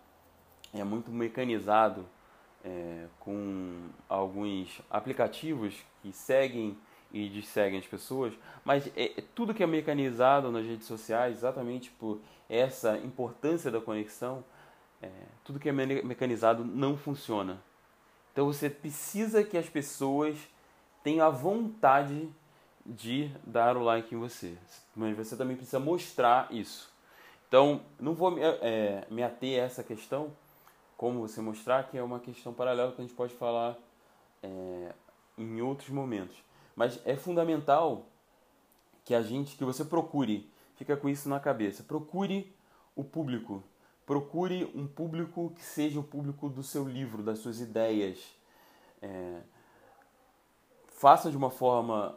é 0.74 0.82
muito 0.82 1.10
mecanizado 1.10 2.06
é, 2.64 3.06
com 3.18 3.88
alguns 4.08 4.80
aplicativos 4.90 5.74
que 6.02 6.12
seguem 6.12 6.76
e 7.12 7.28
desseguem 7.28 7.78
as 7.78 7.86
pessoas, 7.86 8.32
mas 8.64 8.86
é, 8.96 9.18
é, 9.18 9.24
tudo 9.34 9.52
que 9.54 9.62
é 9.62 9.66
mecanizado 9.66 10.50
nas 10.52 10.64
redes 10.64 10.86
sociais, 10.86 11.38
exatamente 11.38 11.90
por 11.90 12.20
essa 12.48 12.96
importância 12.98 13.70
da 13.70 13.80
conexão, 13.80 14.44
é, 15.02 15.10
tudo 15.44 15.58
que 15.58 15.68
é 15.68 15.72
mecanizado 15.72 16.64
não 16.64 16.96
funciona. 16.96 17.60
Então 18.32 18.46
você 18.46 18.70
precisa 18.70 19.42
que 19.42 19.56
as 19.56 19.68
pessoas 19.68 20.36
tenham 21.02 21.26
a 21.26 21.30
vontade 21.30 22.28
de 22.86 23.30
dar 23.44 23.76
o 23.76 23.82
like 23.82 24.14
em 24.14 24.18
você, 24.18 24.56
mas 24.94 25.16
você 25.16 25.36
também 25.36 25.56
precisa 25.56 25.80
mostrar 25.80 26.48
isso. 26.50 26.90
Então, 27.48 27.80
não 27.98 28.14
vou 28.14 28.30
me, 28.30 28.40
é, 28.42 29.04
me 29.10 29.24
ater 29.24 29.60
a 29.60 29.66
essa 29.66 29.82
questão, 29.82 30.30
como 31.00 31.26
você 31.26 31.40
mostrar, 31.40 31.88
que 31.88 31.96
é 31.96 32.02
uma 32.02 32.20
questão 32.20 32.52
paralela 32.52 32.92
que 32.92 33.00
a 33.00 33.04
gente 33.06 33.14
pode 33.14 33.32
falar 33.32 33.74
é, 34.42 34.92
em 35.38 35.62
outros 35.62 35.88
momentos. 35.88 36.36
Mas 36.76 37.00
é 37.06 37.16
fundamental 37.16 38.04
que 39.02 39.14
a 39.14 39.22
gente, 39.22 39.56
que 39.56 39.64
você 39.64 39.82
procure, 39.82 40.52
fica 40.76 40.94
com 40.98 41.08
isso 41.08 41.26
na 41.26 41.40
cabeça, 41.40 41.82
procure 41.82 42.54
o 42.94 43.02
público, 43.02 43.64
procure 44.04 44.70
um 44.74 44.86
público 44.86 45.54
que 45.56 45.62
seja 45.62 45.98
o 45.98 46.02
público 46.02 46.50
do 46.50 46.62
seu 46.62 46.86
livro, 46.86 47.22
das 47.22 47.38
suas 47.38 47.60
ideias. 47.60 48.18
É, 49.00 49.40
faça 50.86 51.30
de 51.30 51.36
uma 51.38 51.50
forma 51.50 52.14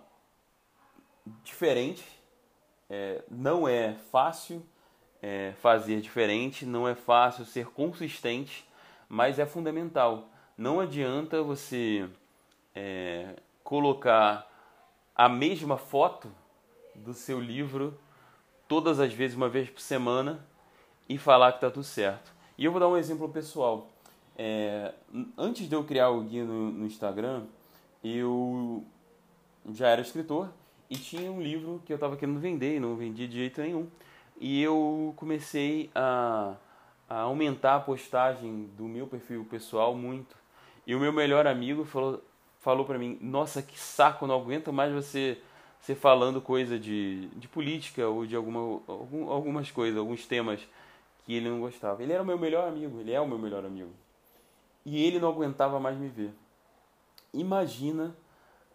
diferente, 1.41 2.03
é, 2.89 3.23
não 3.31 3.65
é 3.65 3.93
fácil, 4.11 4.61
é, 5.21 5.53
fazer 5.61 6.01
diferente, 6.01 6.65
não 6.65 6.85
é 6.85 6.93
fácil 6.93 7.45
ser 7.45 7.67
consistente, 7.67 8.67
mas 9.13 9.38
é 9.38 9.46
fundamental. 9.46 10.27
Não 10.58 10.79
adianta 10.79 11.43
você 11.43 12.10
é, 12.74 13.36
colocar 13.63 14.50
a 15.15 15.29
mesma 15.29 15.77
foto 15.77 16.32
do 16.96 17.13
seu 17.13 17.39
livro 17.39 17.96
todas 18.67 19.00
as 19.00 19.13
vezes, 19.13 19.38
uma 19.38 19.48
vez 19.48 19.70
por 19.70 19.82
semana, 19.82 20.43
e 21.08 21.20
falar 21.20 21.51
que 21.51 21.58
está 21.58 21.70
tudo 21.70 21.84
certo. 21.84 22.34
E 22.58 22.65
eu 22.65 22.72
vou 22.72 22.79
dar 22.79 22.88
um 22.88 22.98
exemplo 22.98 23.29
pessoal. 23.29 23.88
É, 24.36 24.91
antes 25.38 25.70
de 25.70 25.75
eu 25.75 25.84
criar 25.84 26.10
o 26.10 26.24
guia 26.24 26.43
no, 26.43 26.72
no 26.72 26.86
Instagram, 26.88 27.43
eu 28.03 28.84
já 29.74 29.89
era 29.89 30.01
escritor 30.01 30.50
e 30.89 30.96
tinha 30.96 31.32
um 31.32 31.39
livro 31.39 31.84
que 31.86 31.93
eu 31.93 31.98
estava 31.98 32.17
querendo 32.17 32.39
vender 32.39 32.77
e 32.77 32.79
não 32.79 32.96
vendia 32.96 33.27
de 33.27 33.36
jeito 33.36 33.62
nenhum. 33.62 33.88
E 34.41 34.60
eu 34.60 35.13
comecei 35.15 35.91
a, 35.93 36.55
a 37.13 37.22
aumentar 37.22 37.75
a 37.75 37.79
postagem 37.79 38.65
do 38.75 38.86
meu 38.86 39.05
perfil 39.05 39.46
pessoal 39.46 39.93
muito. 39.93 40.36
E 40.86 40.96
o 40.96 41.00
meu 41.00 41.13
melhor 41.13 41.46
amigo 41.46 41.86
falou, 41.86 42.24
falou 42.60 42.86
para 42.86 42.98
mim: 42.98 43.20
Nossa, 43.22 43.62
que 43.62 43.79
saco, 43.79 44.25
não 44.25 44.41
aguento 44.41 44.74
mais 44.74 44.91
você, 44.91 45.38
você 45.79 45.93
falando 45.93 46.41
coisa 46.41 46.79
de, 46.79 47.27
de 47.36 47.48
política 47.48 48.08
ou 48.08 48.25
de 48.25 48.36
alguma, 48.36 48.82
algum, 48.88 49.29
algumas 49.29 49.70
coisas, 49.70 49.98
alguns 49.98 50.25
temas 50.25 50.60
que 51.24 51.36
ele 51.36 51.50
não 51.50 51.60
gostava. 51.60 52.01
Ele 52.01 52.13
era 52.13 52.24
o 52.24 52.25
meu 52.25 52.38
melhor 52.38 52.67
amigo, 52.67 53.00
ele 53.00 53.12
é 53.12 53.22
o 53.22 53.27
meu 53.27 53.38
melhor 53.38 53.63
amigo. 53.63 53.91
E 54.84 55.05
ele 55.05 55.20
não 55.20 55.29
aguentava 55.29 55.79
mais 55.79 55.96
me 55.96 56.10
ver. 56.10 56.34
Imagina 57.32 58.15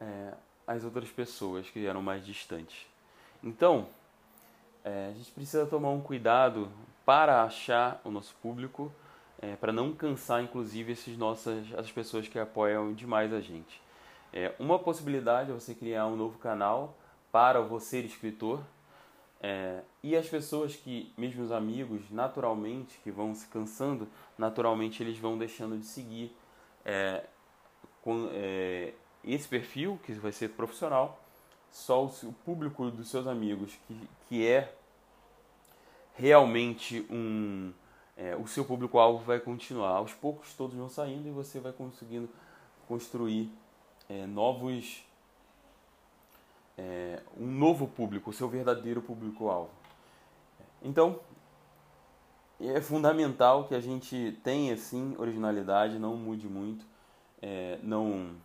é, 0.01 0.33
as 0.65 0.85
outras 0.85 1.11
pessoas 1.11 1.69
que 1.69 1.85
eram 1.85 2.01
mais 2.01 2.25
distantes. 2.25 2.87
Então, 3.43 3.89
é, 4.85 5.09
a 5.11 5.13
gente 5.13 5.31
precisa 5.33 5.67
tomar 5.67 5.91
um 5.91 6.01
cuidado 6.01 6.71
para 7.09 7.43
achar 7.43 8.03
o 8.05 8.11
nosso 8.11 8.35
público, 8.43 8.93
é, 9.41 9.57
para 9.57 9.73
não 9.73 9.95
cansar, 9.95 10.43
inclusive, 10.43 10.93
esses 10.93 11.17
nossas, 11.17 11.67
as 11.75 11.91
pessoas 11.91 12.29
que 12.29 12.39
apoiam 12.39 12.93
demais 12.93 13.33
a 13.33 13.41
gente. 13.41 13.81
É, 14.31 14.55
uma 14.59 14.79
possibilidade 14.79 15.51
é 15.51 15.55
você 15.55 15.75
criar 15.75 16.07
um 16.07 16.17
novo 16.17 16.39
canal 16.39 16.99
para 17.33 17.63
você 17.63 18.01
escritor 18.01 18.61
é, 19.41 19.81
e 20.03 20.15
as 20.15 20.29
pessoas 20.29 20.77
que, 20.77 21.11
mesmo 21.17 21.43
os 21.43 21.51
amigos, 21.51 22.11
naturalmente, 22.11 23.01
que 23.03 23.11
vão 23.11 23.35
se 23.35 23.47
cansando, 23.47 24.07
naturalmente 24.37 25.03
eles 25.03 25.17
vão 25.17 25.39
deixando 25.39 25.79
de 25.79 25.87
seguir 25.87 26.37
é, 26.85 27.25
com, 28.03 28.29
é, 28.33 28.93
esse 29.25 29.49
perfil, 29.49 29.99
que 30.05 30.13
vai 30.13 30.31
ser 30.31 30.51
profissional, 30.51 31.19
só 31.71 32.05
o, 32.05 32.09
o 32.25 32.35
público 32.45 32.91
dos 32.91 33.09
seus 33.09 33.27
amigos, 33.27 33.79
que, 33.87 34.09
que 34.29 34.47
é 34.47 34.75
realmente 36.19 37.07
um. 37.09 37.73
É, 38.17 38.37
o 38.37 38.47
seu 38.49 38.65
público-alvo 38.65 39.25
vai 39.25 39.39
continuar. 39.39 39.91
Aos 39.91 40.13
poucos 40.13 40.53
todos 40.53 40.77
vão 40.77 40.89
saindo 40.89 41.29
e 41.29 41.31
você 41.31 41.61
vai 41.61 41.73
conseguindo 41.73 42.29
construir 42.89 43.51
é, 44.09 44.27
novos 44.27 45.05
é, 46.79 47.21
um 47.37 47.47
novo 47.47 47.89
público, 47.89 48.31
o 48.31 48.33
seu 48.33 48.49
verdadeiro 48.49 49.03
público-alvo. 49.03 49.71
Então, 50.81 51.21
é 52.61 52.81
fundamental 52.81 53.65
que 53.65 53.75
a 53.75 53.81
gente 53.81 54.39
tenha, 54.45 54.77
sim, 54.77 55.17
originalidade, 55.19 55.99
não 55.99 56.17
mude 56.17 56.49
muito, 56.49 56.87
é, 57.43 57.79
não... 57.83 58.37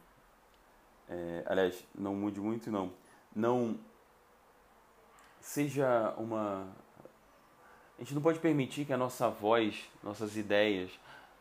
É, 1.07 1.43
aliás, 1.45 1.85
não 1.93 2.15
mude 2.15 2.39
muito, 2.39 2.71
não. 2.71 2.91
Não 3.35 3.77
seja 5.39 6.13
uma... 6.17 6.67
A 8.03 8.05
gente 8.05 8.15
não 8.15 8.21
pode 8.21 8.39
permitir 8.39 8.83
que 8.83 8.91
a 8.91 8.97
nossa 8.97 9.29
voz, 9.29 9.81
nossas 10.03 10.35
ideias, 10.35 10.91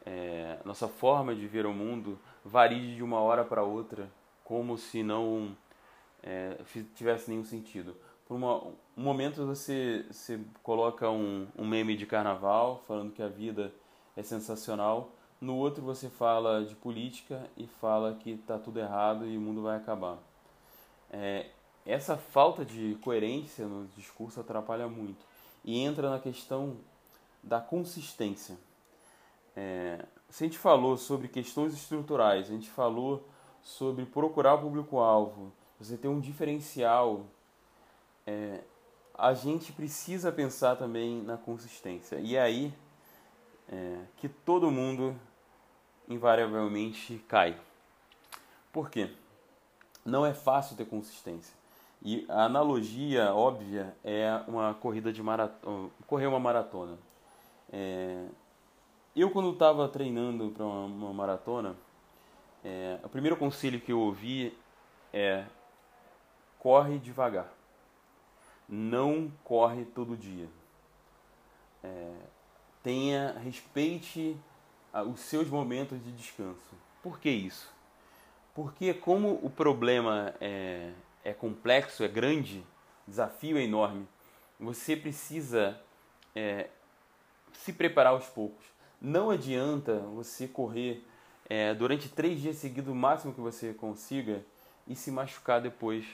é, 0.06 0.60
nossa 0.64 0.86
forma 0.86 1.34
de 1.34 1.44
ver 1.48 1.66
o 1.66 1.72
mundo 1.72 2.16
varie 2.44 2.94
de 2.94 3.02
uma 3.02 3.18
hora 3.18 3.44
para 3.44 3.64
outra, 3.64 4.08
como 4.44 4.78
se 4.78 5.02
não 5.02 5.56
é, 6.22 6.56
tivesse 6.94 7.28
nenhum 7.28 7.44
sentido. 7.44 7.96
Por 8.28 8.36
uma, 8.36 8.58
um 8.62 9.02
momento 9.02 9.44
você, 9.44 10.06
coloca 10.62 11.10
um, 11.10 11.48
um 11.58 11.66
meme 11.66 11.96
de 11.96 12.06
carnaval 12.06 12.80
falando 12.86 13.12
que 13.12 13.24
a 13.24 13.28
vida 13.28 13.74
é 14.16 14.22
sensacional, 14.22 15.10
no 15.40 15.56
outro 15.56 15.82
você 15.82 16.08
fala 16.08 16.64
de 16.64 16.76
política 16.76 17.44
e 17.56 17.66
fala 17.66 18.14
que 18.14 18.30
está 18.30 18.56
tudo 18.56 18.78
errado 18.78 19.26
e 19.26 19.36
o 19.36 19.40
mundo 19.40 19.62
vai 19.62 19.78
acabar. 19.78 20.16
É, 21.10 21.46
essa 21.84 22.16
falta 22.16 22.64
de 22.64 22.96
coerência 23.02 23.66
no 23.66 23.88
discurso 23.96 24.38
atrapalha 24.38 24.86
muito 24.86 25.31
e 25.64 25.78
entra 25.78 26.10
na 26.10 26.18
questão 26.18 26.76
da 27.42 27.60
consistência. 27.60 28.56
É, 29.56 30.04
se 30.28 30.44
a 30.44 30.46
gente 30.46 30.58
falou 30.58 30.96
sobre 30.96 31.28
questões 31.28 31.74
estruturais, 31.74 32.46
a 32.46 32.52
gente 32.52 32.70
falou 32.70 33.28
sobre 33.60 34.04
procurar 34.06 34.54
o 34.54 34.62
público-alvo, 34.62 35.52
você 35.78 35.96
ter 35.96 36.08
um 36.08 36.20
diferencial, 36.20 37.26
é, 38.26 38.60
a 39.14 39.34
gente 39.34 39.72
precisa 39.72 40.32
pensar 40.32 40.76
também 40.76 41.22
na 41.22 41.36
consistência. 41.36 42.16
E 42.16 42.36
é 42.36 42.40
aí 42.40 42.72
é, 43.68 43.98
que 44.16 44.28
todo 44.28 44.70
mundo 44.70 45.14
invariavelmente 46.08 47.18
cai. 47.28 47.58
Por 48.72 48.90
quê? 48.90 49.14
Não 50.04 50.24
é 50.26 50.34
fácil 50.34 50.76
ter 50.76 50.86
consistência. 50.86 51.54
E 52.04 52.26
a 52.28 52.44
analogia 52.44 53.32
óbvia 53.32 53.96
é 54.02 54.42
uma 54.48 54.74
corrida 54.74 55.12
de 55.12 55.22
maratona, 55.22 55.88
correr 56.06 56.26
uma 56.26 56.40
maratona. 56.40 56.98
É, 57.72 58.26
eu 59.14 59.30
quando 59.30 59.52
estava 59.52 59.88
treinando 59.88 60.50
para 60.50 60.64
uma, 60.64 60.86
uma, 60.86 61.12
maratona, 61.12 61.76
é, 62.64 62.98
o 63.04 63.08
primeiro 63.08 63.36
conselho 63.36 63.80
que 63.80 63.92
eu 63.92 64.00
ouvi 64.00 64.52
é 65.12 65.44
corre 66.58 66.98
devagar. 66.98 67.52
Não 68.68 69.30
corre 69.44 69.84
todo 69.84 70.16
dia. 70.16 70.48
É, 71.84 72.14
tenha, 72.82 73.38
respeite 73.38 74.36
os 75.06 75.20
seus 75.20 75.48
momentos 75.48 76.02
de 76.02 76.10
descanso. 76.10 76.74
Por 77.00 77.20
que 77.20 77.30
isso? 77.30 77.72
Porque 78.54 78.92
como 78.92 79.38
o 79.42 79.48
problema 79.48 80.34
é, 80.40 80.92
é 81.24 81.32
complexo, 81.32 82.04
é 82.04 82.08
grande, 82.08 82.64
o 83.06 83.10
desafio 83.10 83.56
é 83.58 83.62
enorme, 83.62 84.06
você 84.58 84.96
precisa 84.96 85.80
é, 86.34 86.68
se 87.52 87.72
preparar 87.72 88.12
aos 88.12 88.26
poucos. 88.26 88.64
Não 89.00 89.30
adianta 89.30 89.98
você 90.14 90.46
correr 90.46 91.04
é, 91.48 91.74
durante 91.74 92.08
três 92.08 92.40
dias 92.40 92.56
seguidos 92.56 92.92
o 92.92 92.96
máximo 92.96 93.34
que 93.34 93.40
você 93.40 93.74
consiga 93.74 94.44
e 94.86 94.94
se 94.94 95.10
machucar 95.10 95.60
depois 95.60 96.06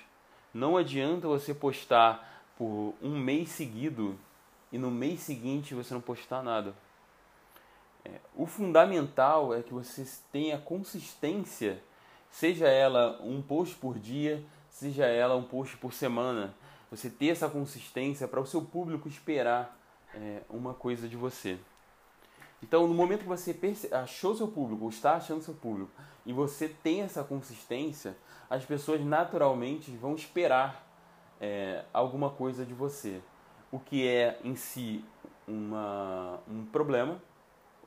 não 0.53 0.77
adianta 0.77 1.29
você 1.29 1.55
postar 1.55 2.45
por 2.57 2.95
um 3.03 3.17
mês 3.19 3.51
seguido 3.51 4.19
e 4.73 4.79
no 4.79 4.91
mês 4.91 5.21
seguinte 5.21 5.75
você 5.75 5.93
não 5.93 6.01
postar 6.01 6.43
nada. 6.43 6.75
É, 8.05 8.13
o 8.35 8.47
fundamental 8.47 9.55
é 9.55 9.63
que 9.63 9.73
você 9.73 10.07
tenha 10.33 10.59
consistência, 10.59 11.83
seja 12.31 12.67
ela 12.67 13.21
um 13.23 13.43
post 13.43 13.77
por 13.77 13.99
dia, 13.99 14.43
seja 14.79 15.07
ela 15.07 15.35
um 15.35 15.43
post 15.43 15.77
por 15.77 15.93
semana. 15.93 16.55
Você 16.89 17.11
ter 17.11 17.31
essa 17.31 17.49
consistência 17.49 18.29
para 18.29 18.41
o 18.41 18.47
seu 18.47 18.63
público 18.63 19.09
esperar 19.09 19.77
é, 20.15 20.43
uma 20.49 20.73
coisa 20.73 21.09
de 21.09 21.17
você. 21.17 21.59
Então, 22.63 22.87
no 22.87 22.95
momento 22.95 23.21
que 23.21 23.27
você 23.27 23.57
achou 23.93 24.37
seu 24.37 24.47
público, 24.47 24.85
ou 24.85 24.91
está 24.91 25.15
achando 25.17 25.43
seu 25.43 25.55
público, 25.55 25.91
e 26.25 26.33
você 26.33 26.69
tem 26.69 27.03
essa 27.03 27.25
consistência, 27.25 28.17
as 28.49 28.65
pessoas 28.65 29.05
naturalmente 29.05 29.91
vão 29.91 30.15
esperar 30.15 30.87
é, 31.41 31.85
alguma 31.93 32.31
coisa 32.31 32.65
de 32.65 32.73
você. 32.73 33.21
O 33.73 33.81
que 33.81 34.07
é 34.07 34.39
em 34.45 34.55
si 34.55 35.05
uma, 35.47 36.39
um 36.49 36.65
problema, 36.67 37.21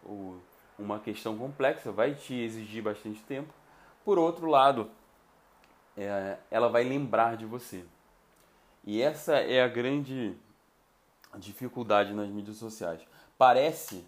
ou 0.03 0.41
uma 0.77 0.99
questão 0.99 1.37
complexa, 1.37 1.89
vai 1.91 2.15
te 2.15 2.33
exigir 2.33 2.83
bastante 2.83 3.21
tempo. 3.23 3.53
Por 4.03 4.19
outro 4.19 4.47
lado, 4.47 4.89
é, 6.01 6.39
ela 6.49 6.69
vai 6.69 6.83
lembrar 6.83 7.37
de 7.37 7.45
você. 7.45 7.83
E 8.83 9.01
essa 9.01 9.35
é 9.35 9.61
a 9.61 9.67
grande 9.67 10.35
dificuldade 11.37 12.13
nas 12.13 12.29
mídias 12.29 12.57
sociais. 12.57 13.01
Parece 13.37 14.03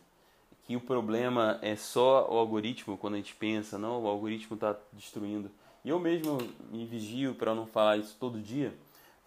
que 0.64 0.76
o 0.76 0.82
problema 0.82 1.60
é 1.62 1.76
só 1.76 2.28
o 2.30 2.38
algoritmo 2.38 2.98
quando 2.98 3.16
a 3.16 3.18
gente 3.18 3.36
pensa, 3.36 3.78
não, 3.78 4.02
o 4.02 4.08
algoritmo 4.08 4.56
está 4.56 4.76
destruindo. 4.92 5.52
E 5.84 5.90
eu 5.90 6.00
mesmo 6.00 6.38
me 6.72 6.86
vigio 6.86 7.36
para 7.36 7.54
não 7.54 7.66
falar 7.66 7.98
isso 7.98 8.16
todo 8.20 8.40
dia, 8.40 8.74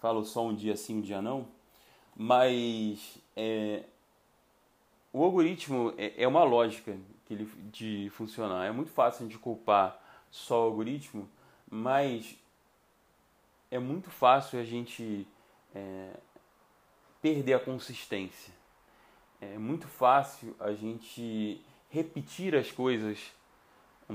falo 0.01 0.25
só 0.25 0.45
um 0.47 0.55
dia 0.55 0.77
sim, 0.77 0.97
um 0.97 1.01
dia 1.01 1.21
não, 1.21 1.47
mas 2.17 3.19
é, 3.37 3.85
o 5.13 5.23
algoritmo 5.23 5.93
é, 5.99 6.23
é 6.23 6.27
uma 6.27 6.43
lógica 6.45 6.97
que 7.27 7.35
ele, 7.35 7.45
de 7.71 8.11
funcionar. 8.11 8.65
É 8.65 8.73
muito 8.73 8.91
fácil 8.91 9.29
de 9.29 9.39
culpar 9.39 10.01
só 10.31 10.63
o 10.63 10.65
algoritmo, 10.65 11.29
mas 11.71 12.37
é 13.77 13.79
muito 13.79 14.11
fácil 14.11 14.59
a 14.59 14.65
gente 14.65 15.27
é, 15.75 16.11
perder 17.21 17.55
a 17.55 17.61
consistência 17.61 18.57
é 19.41 19.59
muito 19.59 19.87
fácil 19.87 20.55
a 20.59 20.73
gente 20.73 21.61
repetir 21.91 22.55
as 22.55 22.71
coisas, 22.71 23.19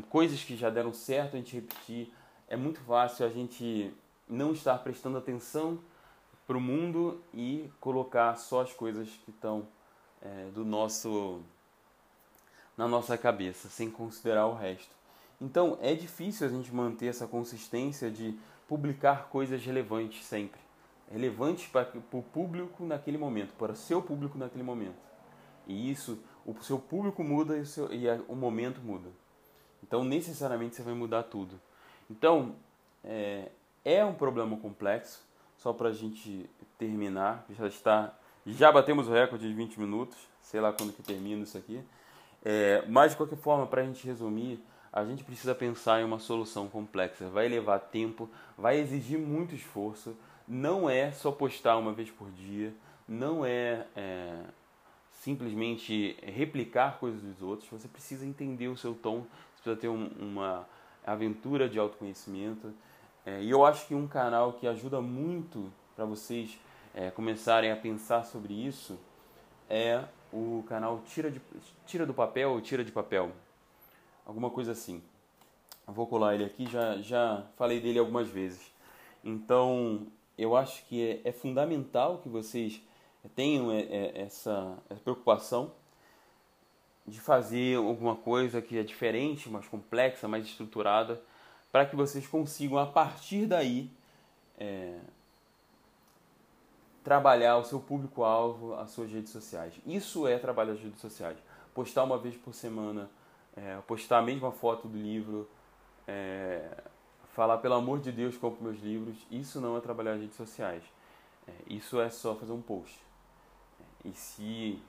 coisas 0.09 0.43
que 0.43 0.55
já 0.55 0.69
deram 0.69 0.93
certo, 0.93 1.35
a 1.35 1.37
gente 1.37 1.55
repetir. 1.55 2.11
É 2.47 2.55
muito 2.55 2.79
fácil 2.81 3.25
a 3.25 3.29
gente 3.29 3.93
não 4.27 4.51
estar 4.51 4.77
prestando 4.79 5.17
atenção 5.17 5.79
para 6.47 6.57
o 6.57 6.61
mundo 6.61 7.21
e 7.33 7.69
colocar 7.79 8.35
só 8.35 8.61
as 8.61 8.73
coisas 8.73 9.07
que 9.23 9.31
estão 9.31 9.67
é, 10.21 10.47
do 10.53 10.65
nosso 10.65 11.41
na 12.77 12.87
nossa 12.87 13.17
cabeça, 13.17 13.69
sem 13.69 13.91
considerar 13.91 14.47
o 14.47 14.55
resto. 14.55 14.89
Então 15.39 15.77
é 15.81 15.93
difícil 15.93 16.47
a 16.47 16.49
gente 16.49 16.73
manter 16.73 17.07
essa 17.07 17.27
consistência 17.27 18.09
de 18.09 18.35
publicar 18.71 19.27
coisas 19.27 19.61
relevantes 19.65 20.23
sempre, 20.23 20.61
relevantes 21.11 21.67
para 21.67 21.91
o 22.13 22.21
público 22.23 22.85
naquele 22.85 23.17
momento, 23.17 23.53
para 23.55 23.73
o 23.73 23.75
seu 23.75 24.01
público 24.01 24.37
naquele 24.37 24.63
momento. 24.63 24.95
E 25.67 25.91
isso, 25.91 26.23
o 26.45 26.55
seu 26.63 26.79
público 26.79 27.21
muda 27.21 27.57
e 27.57 27.59
o, 27.59 27.65
seu, 27.65 27.93
e 27.93 28.07
o 28.29 28.33
momento 28.33 28.79
muda. 28.79 29.09
Então 29.83 30.05
necessariamente 30.05 30.77
você 30.77 30.83
vai 30.83 30.93
mudar 30.93 31.23
tudo. 31.23 31.59
Então 32.09 32.55
é, 33.03 33.49
é 33.83 34.05
um 34.05 34.13
problema 34.13 34.55
complexo. 34.55 35.21
Só 35.57 35.73
para 35.73 35.89
a 35.89 35.93
gente 35.93 36.49
terminar, 36.77 37.45
já 37.49 37.67
está, 37.67 38.17
já 38.47 38.71
batemos 38.71 39.09
o 39.09 39.11
recorde 39.11 39.49
de 39.49 39.53
20 39.53 39.81
minutos. 39.81 40.17
Sei 40.41 40.61
lá 40.61 40.71
quando 40.71 40.93
que 40.93 41.03
termina 41.03 41.43
isso 41.43 41.57
aqui. 41.57 41.83
É, 42.41 42.85
mas 42.87 43.11
de 43.11 43.17
qualquer 43.17 43.37
forma, 43.37 43.67
para 43.67 43.81
a 43.81 43.85
gente 43.85 44.07
resumir, 44.07 44.63
a 44.91 45.05
gente 45.05 45.23
precisa 45.23 45.55
pensar 45.55 46.01
em 46.01 46.03
uma 46.03 46.19
solução 46.19 46.67
complexa. 46.67 47.29
Vai 47.29 47.47
levar 47.47 47.79
tempo, 47.79 48.29
vai 48.57 48.79
exigir 48.79 49.17
muito 49.17 49.55
esforço. 49.55 50.15
Não 50.47 50.89
é 50.89 51.11
só 51.11 51.31
postar 51.31 51.77
uma 51.77 51.93
vez 51.93 52.09
por 52.11 52.29
dia, 52.31 52.73
não 53.07 53.45
é, 53.45 53.85
é 53.95 54.43
simplesmente 55.11 56.17
replicar 56.21 56.97
coisas 56.99 57.21
dos 57.21 57.41
outros. 57.41 57.69
Você 57.69 57.87
precisa 57.87 58.25
entender 58.25 58.67
o 58.67 58.75
seu 58.75 58.93
tom, 58.93 59.21
você 59.55 59.63
precisa 59.63 59.75
ter 59.75 59.87
um, 59.87 60.07
uma 60.19 60.67
aventura 61.05 61.69
de 61.69 61.79
autoconhecimento. 61.79 62.73
É, 63.25 63.41
e 63.41 63.49
eu 63.49 63.65
acho 63.65 63.87
que 63.87 63.95
um 63.95 64.07
canal 64.07 64.53
que 64.53 64.67
ajuda 64.67 64.99
muito 64.99 65.71
para 65.95 66.03
vocês 66.03 66.59
é, 66.93 67.11
começarem 67.11 67.71
a 67.71 67.75
pensar 67.75 68.23
sobre 68.25 68.53
isso 68.53 68.99
é 69.69 70.03
o 70.33 70.65
canal 70.67 71.01
Tira, 71.05 71.31
de, 71.31 71.41
Tira 71.85 72.05
do 72.05 72.13
Papel 72.13 72.51
ou 72.51 72.59
Tira 72.59 72.83
de 72.83 72.91
Papel. 72.91 73.31
Alguma 74.25 74.49
coisa 74.49 74.71
assim. 74.71 75.01
Vou 75.87 76.07
colar 76.07 76.35
ele 76.35 76.45
aqui, 76.45 76.65
já, 76.69 76.97
já 77.01 77.43
falei 77.57 77.79
dele 77.79 77.99
algumas 77.99 78.27
vezes. 78.27 78.71
Então, 79.23 80.07
eu 80.37 80.55
acho 80.55 80.85
que 80.85 81.21
é, 81.25 81.29
é 81.29 81.31
fundamental 81.31 82.19
que 82.19 82.29
vocês 82.29 82.81
tenham 83.35 83.71
é, 83.71 83.81
é, 83.81 84.21
essa, 84.21 84.77
essa 84.89 85.01
preocupação 85.01 85.71
de 87.05 87.19
fazer 87.19 87.77
alguma 87.77 88.15
coisa 88.15 88.61
que 88.61 88.77
é 88.77 88.83
diferente, 88.83 89.49
mais 89.49 89.67
complexa, 89.67 90.27
mais 90.27 90.45
estruturada, 90.45 91.21
para 91.71 91.85
que 91.85 91.95
vocês 91.95 92.27
consigam, 92.27 92.77
a 92.77 92.85
partir 92.85 93.45
daí, 93.45 93.89
é, 94.57 94.99
trabalhar 97.03 97.57
o 97.57 97.63
seu 97.63 97.79
público-alvo, 97.79 98.75
as 98.75 98.91
suas 98.91 99.11
redes 99.11 99.31
sociais. 99.31 99.73
Isso 99.85 100.27
é 100.27 100.37
trabalho 100.37 100.73
das 100.73 100.81
redes 100.81 101.01
sociais. 101.01 101.37
Postar 101.73 102.03
uma 102.03 102.17
vez 102.17 102.35
por 102.35 102.53
semana, 102.53 103.09
é, 103.55 103.77
postar 103.87 104.19
a 104.19 104.21
mesma 104.21 104.51
foto 104.51 104.87
do 104.87 104.97
livro, 104.97 105.47
é, 106.07 106.83
falar 107.33 107.57
pelo 107.57 107.75
amor 107.75 107.99
de 107.99 108.11
Deus, 108.11 108.37
compre 108.37 108.63
meus 108.63 108.79
livros, 108.79 109.17
isso 109.29 109.59
não 109.59 109.77
é 109.77 109.81
trabalhar 109.81 110.13
as 110.13 110.21
redes 110.21 110.35
sociais. 110.35 110.83
É, 111.47 111.51
isso 111.67 111.99
é 111.99 112.09
só 112.09 112.35
fazer 112.35 112.51
um 112.51 112.61
post. 112.61 112.99
E 114.03 114.11
se 114.13 114.81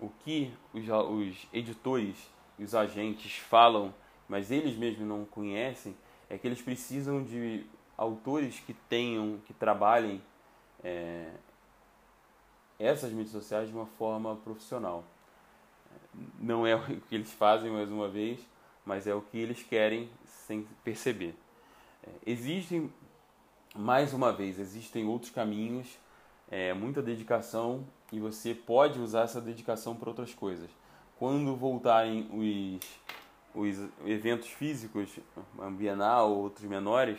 o 0.00 0.08
que 0.24 0.52
os, 0.72 0.88
os 0.88 1.48
editores 1.52 2.30
os 2.58 2.74
agentes 2.74 3.36
falam, 3.36 3.94
mas 4.28 4.50
eles 4.50 4.76
mesmos 4.76 5.06
não 5.06 5.24
conhecem, 5.24 5.96
é 6.28 6.36
que 6.36 6.46
eles 6.46 6.60
precisam 6.60 7.22
de 7.22 7.64
autores 7.96 8.60
que 8.60 8.74
tenham, 8.74 9.38
que 9.46 9.54
trabalhem 9.54 10.20
é, 10.82 11.30
essas 12.78 13.10
mídias 13.10 13.30
sociais 13.32 13.68
de 13.68 13.74
uma 13.74 13.86
forma 13.86 14.36
profissional. 14.36 15.04
Não 16.38 16.66
é 16.66 16.74
o 16.76 17.00
que 17.00 17.14
eles 17.14 17.32
fazem 17.32 17.70
mais 17.70 17.90
uma 17.90 18.08
vez, 18.08 18.40
mas 18.84 19.06
é 19.06 19.14
o 19.14 19.20
que 19.20 19.38
eles 19.38 19.62
querem 19.62 20.08
sem 20.24 20.66
perceber. 20.82 21.34
É, 22.02 22.10
existem, 22.26 22.92
mais 23.74 24.12
uma 24.12 24.32
vez, 24.32 24.58
existem 24.58 25.06
outros 25.06 25.30
caminhos, 25.30 25.86
é, 26.50 26.72
muita 26.72 27.02
dedicação 27.02 27.84
e 28.12 28.18
você 28.18 28.54
pode 28.54 28.98
usar 28.98 29.22
essa 29.22 29.40
dedicação 29.40 29.94
para 29.94 30.08
outras 30.08 30.34
coisas. 30.34 30.70
Quando 31.18 31.54
voltarem 31.56 32.80
os, 33.54 33.78
os 33.78 33.88
eventos 34.06 34.48
físicos, 34.48 35.18
Bienal 35.76 36.30
ou 36.30 36.42
outros 36.44 36.64
menores, 36.64 37.18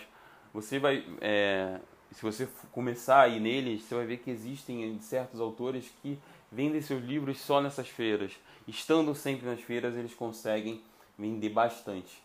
você 0.54 0.80
vai 0.80 1.06
é, 1.22 1.80
se 2.12 2.22
você 2.22 2.48
começar 2.72 3.22
a 3.22 3.28
ir 3.28 3.40
neles, 3.40 3.84
você 3.84 3.96
vai 3.96 4.06
ver 4.06 4.18
que 4.18 4.32
existem 4.32 5.00
certos 5.00 5.40
autores 5.40 5.92
que 6.02 6.18
vendem 6.52 6.82
seus 6.82 7.04
livros 7.04 7.40
só 7.40 7.62
nessas 7.62 7.88
feiras. 7.88 8.34
Estando 8.70 9.16
sempre 9.16 9.48
nas 9.48 9.60
feiras, 9.62 9.96
eles 9.96 10.14
conseguem 10.14 10.82
vender 11.18 11.50
bastante. 11.50 12.22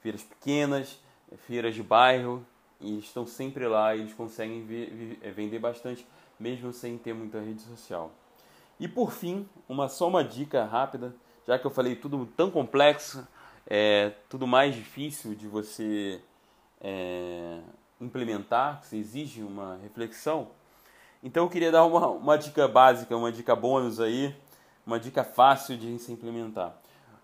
Feiras 0.00 0.22
pequenas, 0.22 0.98
feiras 1.46 1.74
de 1.74 1.82
bairro, 1.82 2.46
e 2.80 3.00
estão 3.00 3.26
sempre 3.26 3.66
lá 3.66 3.96
e 3.96 4.00
eles 4.00 4.14
conseguem 4.14 4.64
eh, 5.20 5.30
vender 5.32 5.58
bastante, 5.58 6.06
mesmo 6.38 6.72
sem 6.72 6.96
ter 6.96 7.12
muita 7.12 7.40
rede 7.40 7.62
social. 7.62 8.12
E 8.78 8.86
por 8.86 9.10
fim, 9.10 9.48
uma 9.68 9.88
só 9.88 10.06
uma 10.06 10.22
dica 10.22 10.64
rápida, 10.64 11.12
já 11.44 11.58
que 11.58 11.66
eu 11.66 11.70
falei 11.70 11.96
tudo 11.96 12.26
tão 12.36 12.48
complexo, 12.48 13.26
é 13.66 14.12
tudo 14.28 14.46
mais 14.46 14.76
difícil 14.76 15.34
de 15.34 15.48
você 15.48 16.20
é, 16.80 17.58
implementar, 18.00 18.82
que 18.88 18.96
exige 18.96 19.42
uma 19.42 19.76
reflexão. 19.82 20.48
Então 21.24 21.44
eu 21.44 21.50
queria 21.50 21.72
dar 21.72 21.84
uma, 21.84 22.06
uma 22.06 22.38
dica 22.38 22.68
básica, 22.68 23.16
uma 23.16 23.32
dica 23.32 23.56
bônus 23.56 23.98
aí, 23.98 24.32
uma 24.88 24.98
dica 24.98 25.22
fácil 25.22 25.76
de 25.76 25.98
se 25.98 26.10
implementar. 26.10 26.74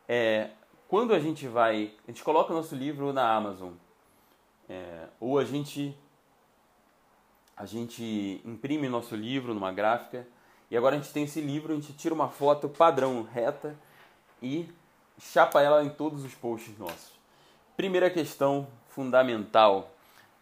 É, 0.07 0.51
quando 0.87 1.15
a 1.15 1.19
gente 1.19 1.49
vai, 1.49 1.95
a 2.07 2.11
gente 2.11 2.23
coloca 2.23 2.53
o 2.53 2.57
nosso 2.57 2.77
livro 2.77 3.11
na 3.11 3.35
Amazon, 3.35 3.73
é, 4.69 5.07
ou 5.19 5.39
a 5.39 5.45
gente 5.45 5.97
a 7.57 7.65
gente 7.65 8.43
imprime 8.45 8.87
nosso 8.87 9.17
livro 9.17 9.55
numa 9.55 9.73
gráfica 9.73 10.27
e 10.71 10.77
agora 10.77 10.97
a 10.97 10.99
gente 10.99 11.13
tem 11.13 11.25
esse 11.25 11.41
livro, 11.41 11.73
a 11.73 11.77
gente 11.77 11.95
tira 11.95 12.15
uma 12.15 12.29
foto 12.29 12.69
padrão 12.69 13.23
reta 13.23 13.75
e 14.43 14.69
chapa 15.19 15.63
ela 15.63 15.83
em 15.83 15.89
todos 15.89 16.23
os 16.23 16.35
posts 16.35 16.77
nossos. 16.77 17.13
Primeira 17.77 18.11
questão 18.11 18.69
fundamental 18.89 19.91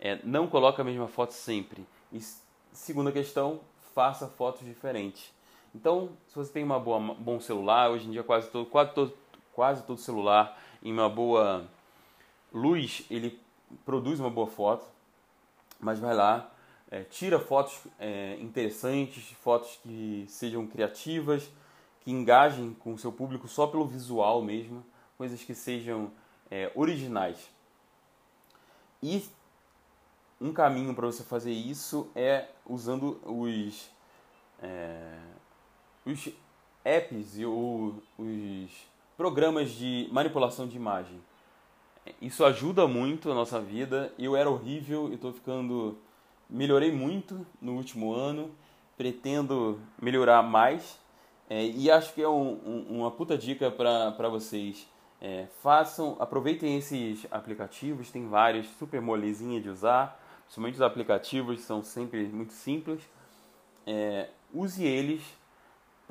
é, 0.00 0.18
não 0.24 0.48
coloque 0.48 0.80
a 0.80 0.84
mesma 0.84 1.06
foto 1.06 1.34
sempre. 1.34 1.86
E 2.10 2.20
segunda 2.72 3.12
questão, 3.12 3.60
faça 3.94 4.26
fotos 4.26 4.64
diferentes. 4.66 5.30
Então, 5.74 6.10
se 6.28 6.34
você 6.34 6.52
tem 6.52 6.62
uma 6.62 6.78
boa, 6.78 7.00
bom 7.14 7.40
celular, 7.40 7.90
hoje 7.90 8.06
em 8.06 8.10
dia 8.10 8.22
quase 8.22 8.50
todo, 8.50 8.66
quase 8.66 8.92
todo, 8.92 9.14
quase 9.52 9.82
todo 9.84 9.98
celular 9.98 10.58
em 10.82 10.92
uma 10.92 11.08
boa 11.08 11.66
luz, 12.52 13.04
ele 13.10 13.40
produz 13.84 14.20
uma 14.20 14.30
boa 14.30 14.46
foto. 14.46 14.86
Mas 15.80 15.98
vai 15.98 16.14
lá, 16.14 16.50
é, 16.90 17.02
tira 17.04 17.40
fotos 17.40 17.80
é, 17.98 18.36
interessantes, 18.40 19.30
fotos 19.42 19.78
que 19.82 20.26
sejam 20.28 20.66
criativas, 20.66 21.50
que 22.02 22.10
engajem 22.10 22.74
com 22.74 22.92
o 22.92 22.98
seu 22.98 23.10
público 23.10 23.48
só 23.48 23.66
pelo 23.66 23.86
visual 23.86 24.42
mesmo, 24.42 24.84
coisas 25.16 25.42
que 25.42 25.54
sejam 25.54 26.12
é, 26.50 26.70
originais. 26.74 27.48
E 29.02 29.24
um 30.40 30.52
caminho 30.52 30.94
para 30.94 31.06
você 31.06 31.24
fazer 31.24 31.52
isso 31.52 32.10
é 32.14 32.48
usando 32.66 33.20
os, 33.24 33.90
é, 34.62 35.18
os 36.04 36.28
apps 36.84 37.38
e 37.38 37.44
os 37.46 38.72
programas 39.16 39.70
de 39.70 40.08
manipulação 40.10 40.66
de 40.66 40.76
imagem. 40.76 41.20
Isso 42.20 42.44
ajuda 42.44 42.86
muito 42.88 43.30
a 43.30 43.34
nossa 43.34 43.60
vida. 43.60 44.12
Eu 44.18 44.34
era 44.34 44.50
horrível 44.50 45.10
e 45.10 45.14
estou 45.14 45.32
ficando. 45.32 45.96
Melhorei 46.50 46.90
muito 46.90 47.46
no 47.60 47.76
último 47.76 48.12
ano. 48.12 48.50
Pretendo 48.96 49.80
melhorar 50.00 50.42
mais. 50.42 50.98
É, 51.48 51.64
e 51.64 51.90
acho 51.90 52.12
que 52.14 52.22
é 52.22 52.28
um, 52.28 52.58
um, 52.64 53.00
uma 53.00 53.10
puta 53.10 53.38
dica 53.38 53.70
para 53.70 54.28
vocês. 54.28 54.88
É, 55.20 55.46
façam, 55.62 56.16
aproveitem 56.18 56.76
esses 56.76 57.26
aplicativos, 57.30 58.10
tem 58.10 58.26
vários, 58.26 58.66
super 58.78 59.00
molezinha 59.00 59.60
de 59.60 59.68
usar 59.68 60.20
principalmente 60.52 60.74
os 60.74 60.82
aplicativos 60.82 61.60
são 61.62 61.82
sempre 61.82 62.24
muito 62.26 62.52
simples. 62.52 63.00
É, 63.86 64.28
use 64.52 64.84
eles 64.84 65.22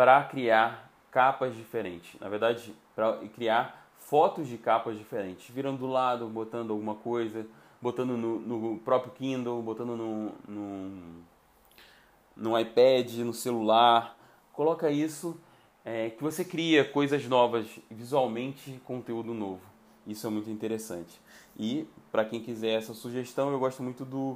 para 0.01 0.23
criar 0.23 0.91
capas 1.11 1.55
diferentes. 1.55 2.19
Na 2.19 2.27
verdade, 2.27 2.73
para 2.95 3.19
criar 3.35 3.87
fotos 3.99 4.47
de 4.47 4.57
capas 4.57 4.97
diferentes, 4.97 5.47
virando 5.53 5.77
do 5.77 5.85
lado, 5.85 6.25
botando 6.25 6.71
alguma 6.71 6.95
coisa, 6.95 7.45
botando 7.79 8.17
no, 8.17 8.39
no 8.39 8.79
próprio 8.79 9.11
Kindle, 9.11 9.61
botando 9.61 9.95
no, 9.95 10.31
no, 10.47 11.23
no, 12.35 12.59
iPad, 12.59 13.13
no 13.17 13.31
celular. 13.31 14.17
Coloca 14.53 14.89
isso 14.89 15.39
é, 15.85 16.09
que 16.09 16.23
você 16.23 16.43
cria 16.43 16.83
coisas 16.83 17.23
novas, 17.27 17.67
visualmente 17.91 18.81
conteúdo 18.83 19.35
novo. 19.35 19.61
Isso 20.07 20.25
é 20.25 20.31
muito 20.31 20.49
interessante. 20.49 21.21
E 21.55 21.87
para 22.11 22.25
quem 22.25 22.41
quiser 22.41 22.71
essa 22.71 22.95
sugestão, 22.95 23.51
eu 23.51 23.59
gosto 23.59 23.83
muito 23.83 24.03
do, 24.03 24.35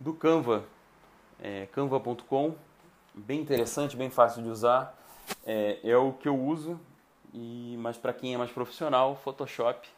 do 0.00 0.12
Canva, 0.12 0.64
é, 1.40 1.66
canva.com, 1.66 2.56
bem 3.14 3.40
interessante, 3.40 3.96
bem 3.96 4.10
fácil 4.10 4.42
de 4.42 4.48
usar. 4.48 5.03
É, 5.46 5.78
é 5.82 5.96
o 5.96 6.12
que 6.12 6.28
eu 6.28 6.38
uso, 6.38 6.80
e 7.32 7.76
mas 7.78 7.96
para 7.96 8.12
quem 8.12 8.34
é 8.34 8.38
mais 8.38 8.50
profissional, 8.50 9.20
Photoshop 9.22 9.88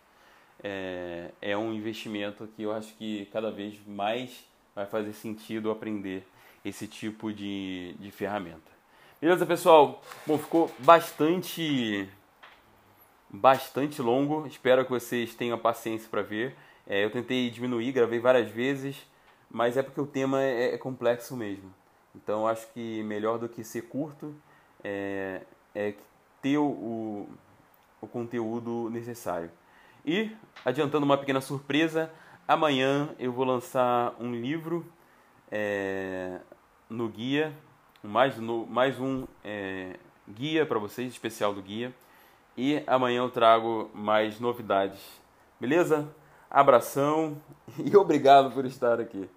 é, 0.63 1.31
é 1.41 1.57
um 1.57 1.73
investimento 1.73 2.49
que 2.57 2.63
eu 2.63 2.73
acho 2.73 2.95
que 2.95 3.27
cada 3.27 3.51
vez 3.51 3.79
mais 3.87 4.45
vai 4.75 4.87
fazer 4.87 5.13
sentido 5.13 5.71
aprender 5.71 6.27
esse 6.65 6.87
tipo 6.87 7.33
de, 7.33 7.95
de 7.99 8.11
ferramenta. 8.11 8.77
Beleza, 9.21 9.47
pessoal? 9.47 10.03
Bom, 10.27 10.37
ficou 10.37 10.71
bastante 10.81 12.09
bastante 13.29 14.01
longo. 14.01 14.47
Espero 14.47 14.85
que 14.85 14.91
vocês 14.91 15.35
tenham 15.35 15.59
paciência 15.59 16.09
para 16.09 16.23
ver. 16.23 16.57
É, 16.87 17.05
eu 17.05 17.11
tentei 17.11 17.51
diminuir, 17.51 17.93
gravei 17.93 18.19
várias 18.19 18.51
vezes, 18.51 18.97
mas 19.51 19.77
é 19.77 19.83
porque 19.83 20.01
o 20.01 20.07
tema 20.07 20.43
é, 20.43 20.75
é 20.75 20.79
complexo 20.79 21.37
mesmo. 21.37 21.73
Então 22.15 22.47
acho 22.47 22.67
que 22.73 23.03
melhor 23.03 23.39
do 23.39 23.49
que 23.49 23.63
ser 23.63 23.83
curto 23.83 24.35
é, 24.83 25.43
é 25.75 25.95
ter 26.41 26.59
o, 26.59 27.29
o 28.01 28.07
conteúdo 28.07 28.89
necessário. 28.91 29.51
E, 30.05 30.31
adiantando 30.65 31.05
uma 31.05 31.19
pequena 31.19 31.41
surpresa, 31.41 32.11
amanhã 32.47 33.09
eu 33.19 33.33
vou 33.33 33.45
lançar 33.45 34.15
um 34.21 34.33
livro 34.33 34.87
é, 35.51 36.39
no 36.89 37.09
guia, 37.09 37.53
mais, 38.03 38.37
no, 38.37 38.67
mais 38.67 39.01
um 39.01 39.27
é, 39.45 39.97
guia 40.29 40.65
para 40.65 40.79
vocês, 40.79 41.11
especial 41.11 41.53
do 41.53 41.63
guia. 41.63 41.93
E 42.57 42.83
amanhã 42.87 43.19
eu 43.19 43.31
trago 43.31 43.91
mais 43.93 44.41
novidades. 44.41 45.01
Beleza? 45.61 46.09
Abração 46.51 47.37
e 47.79 47.97
obrigado 47.97 48.53
por 48.53 48.65
estar 48.65 49.01
aqui. 49.01 49.29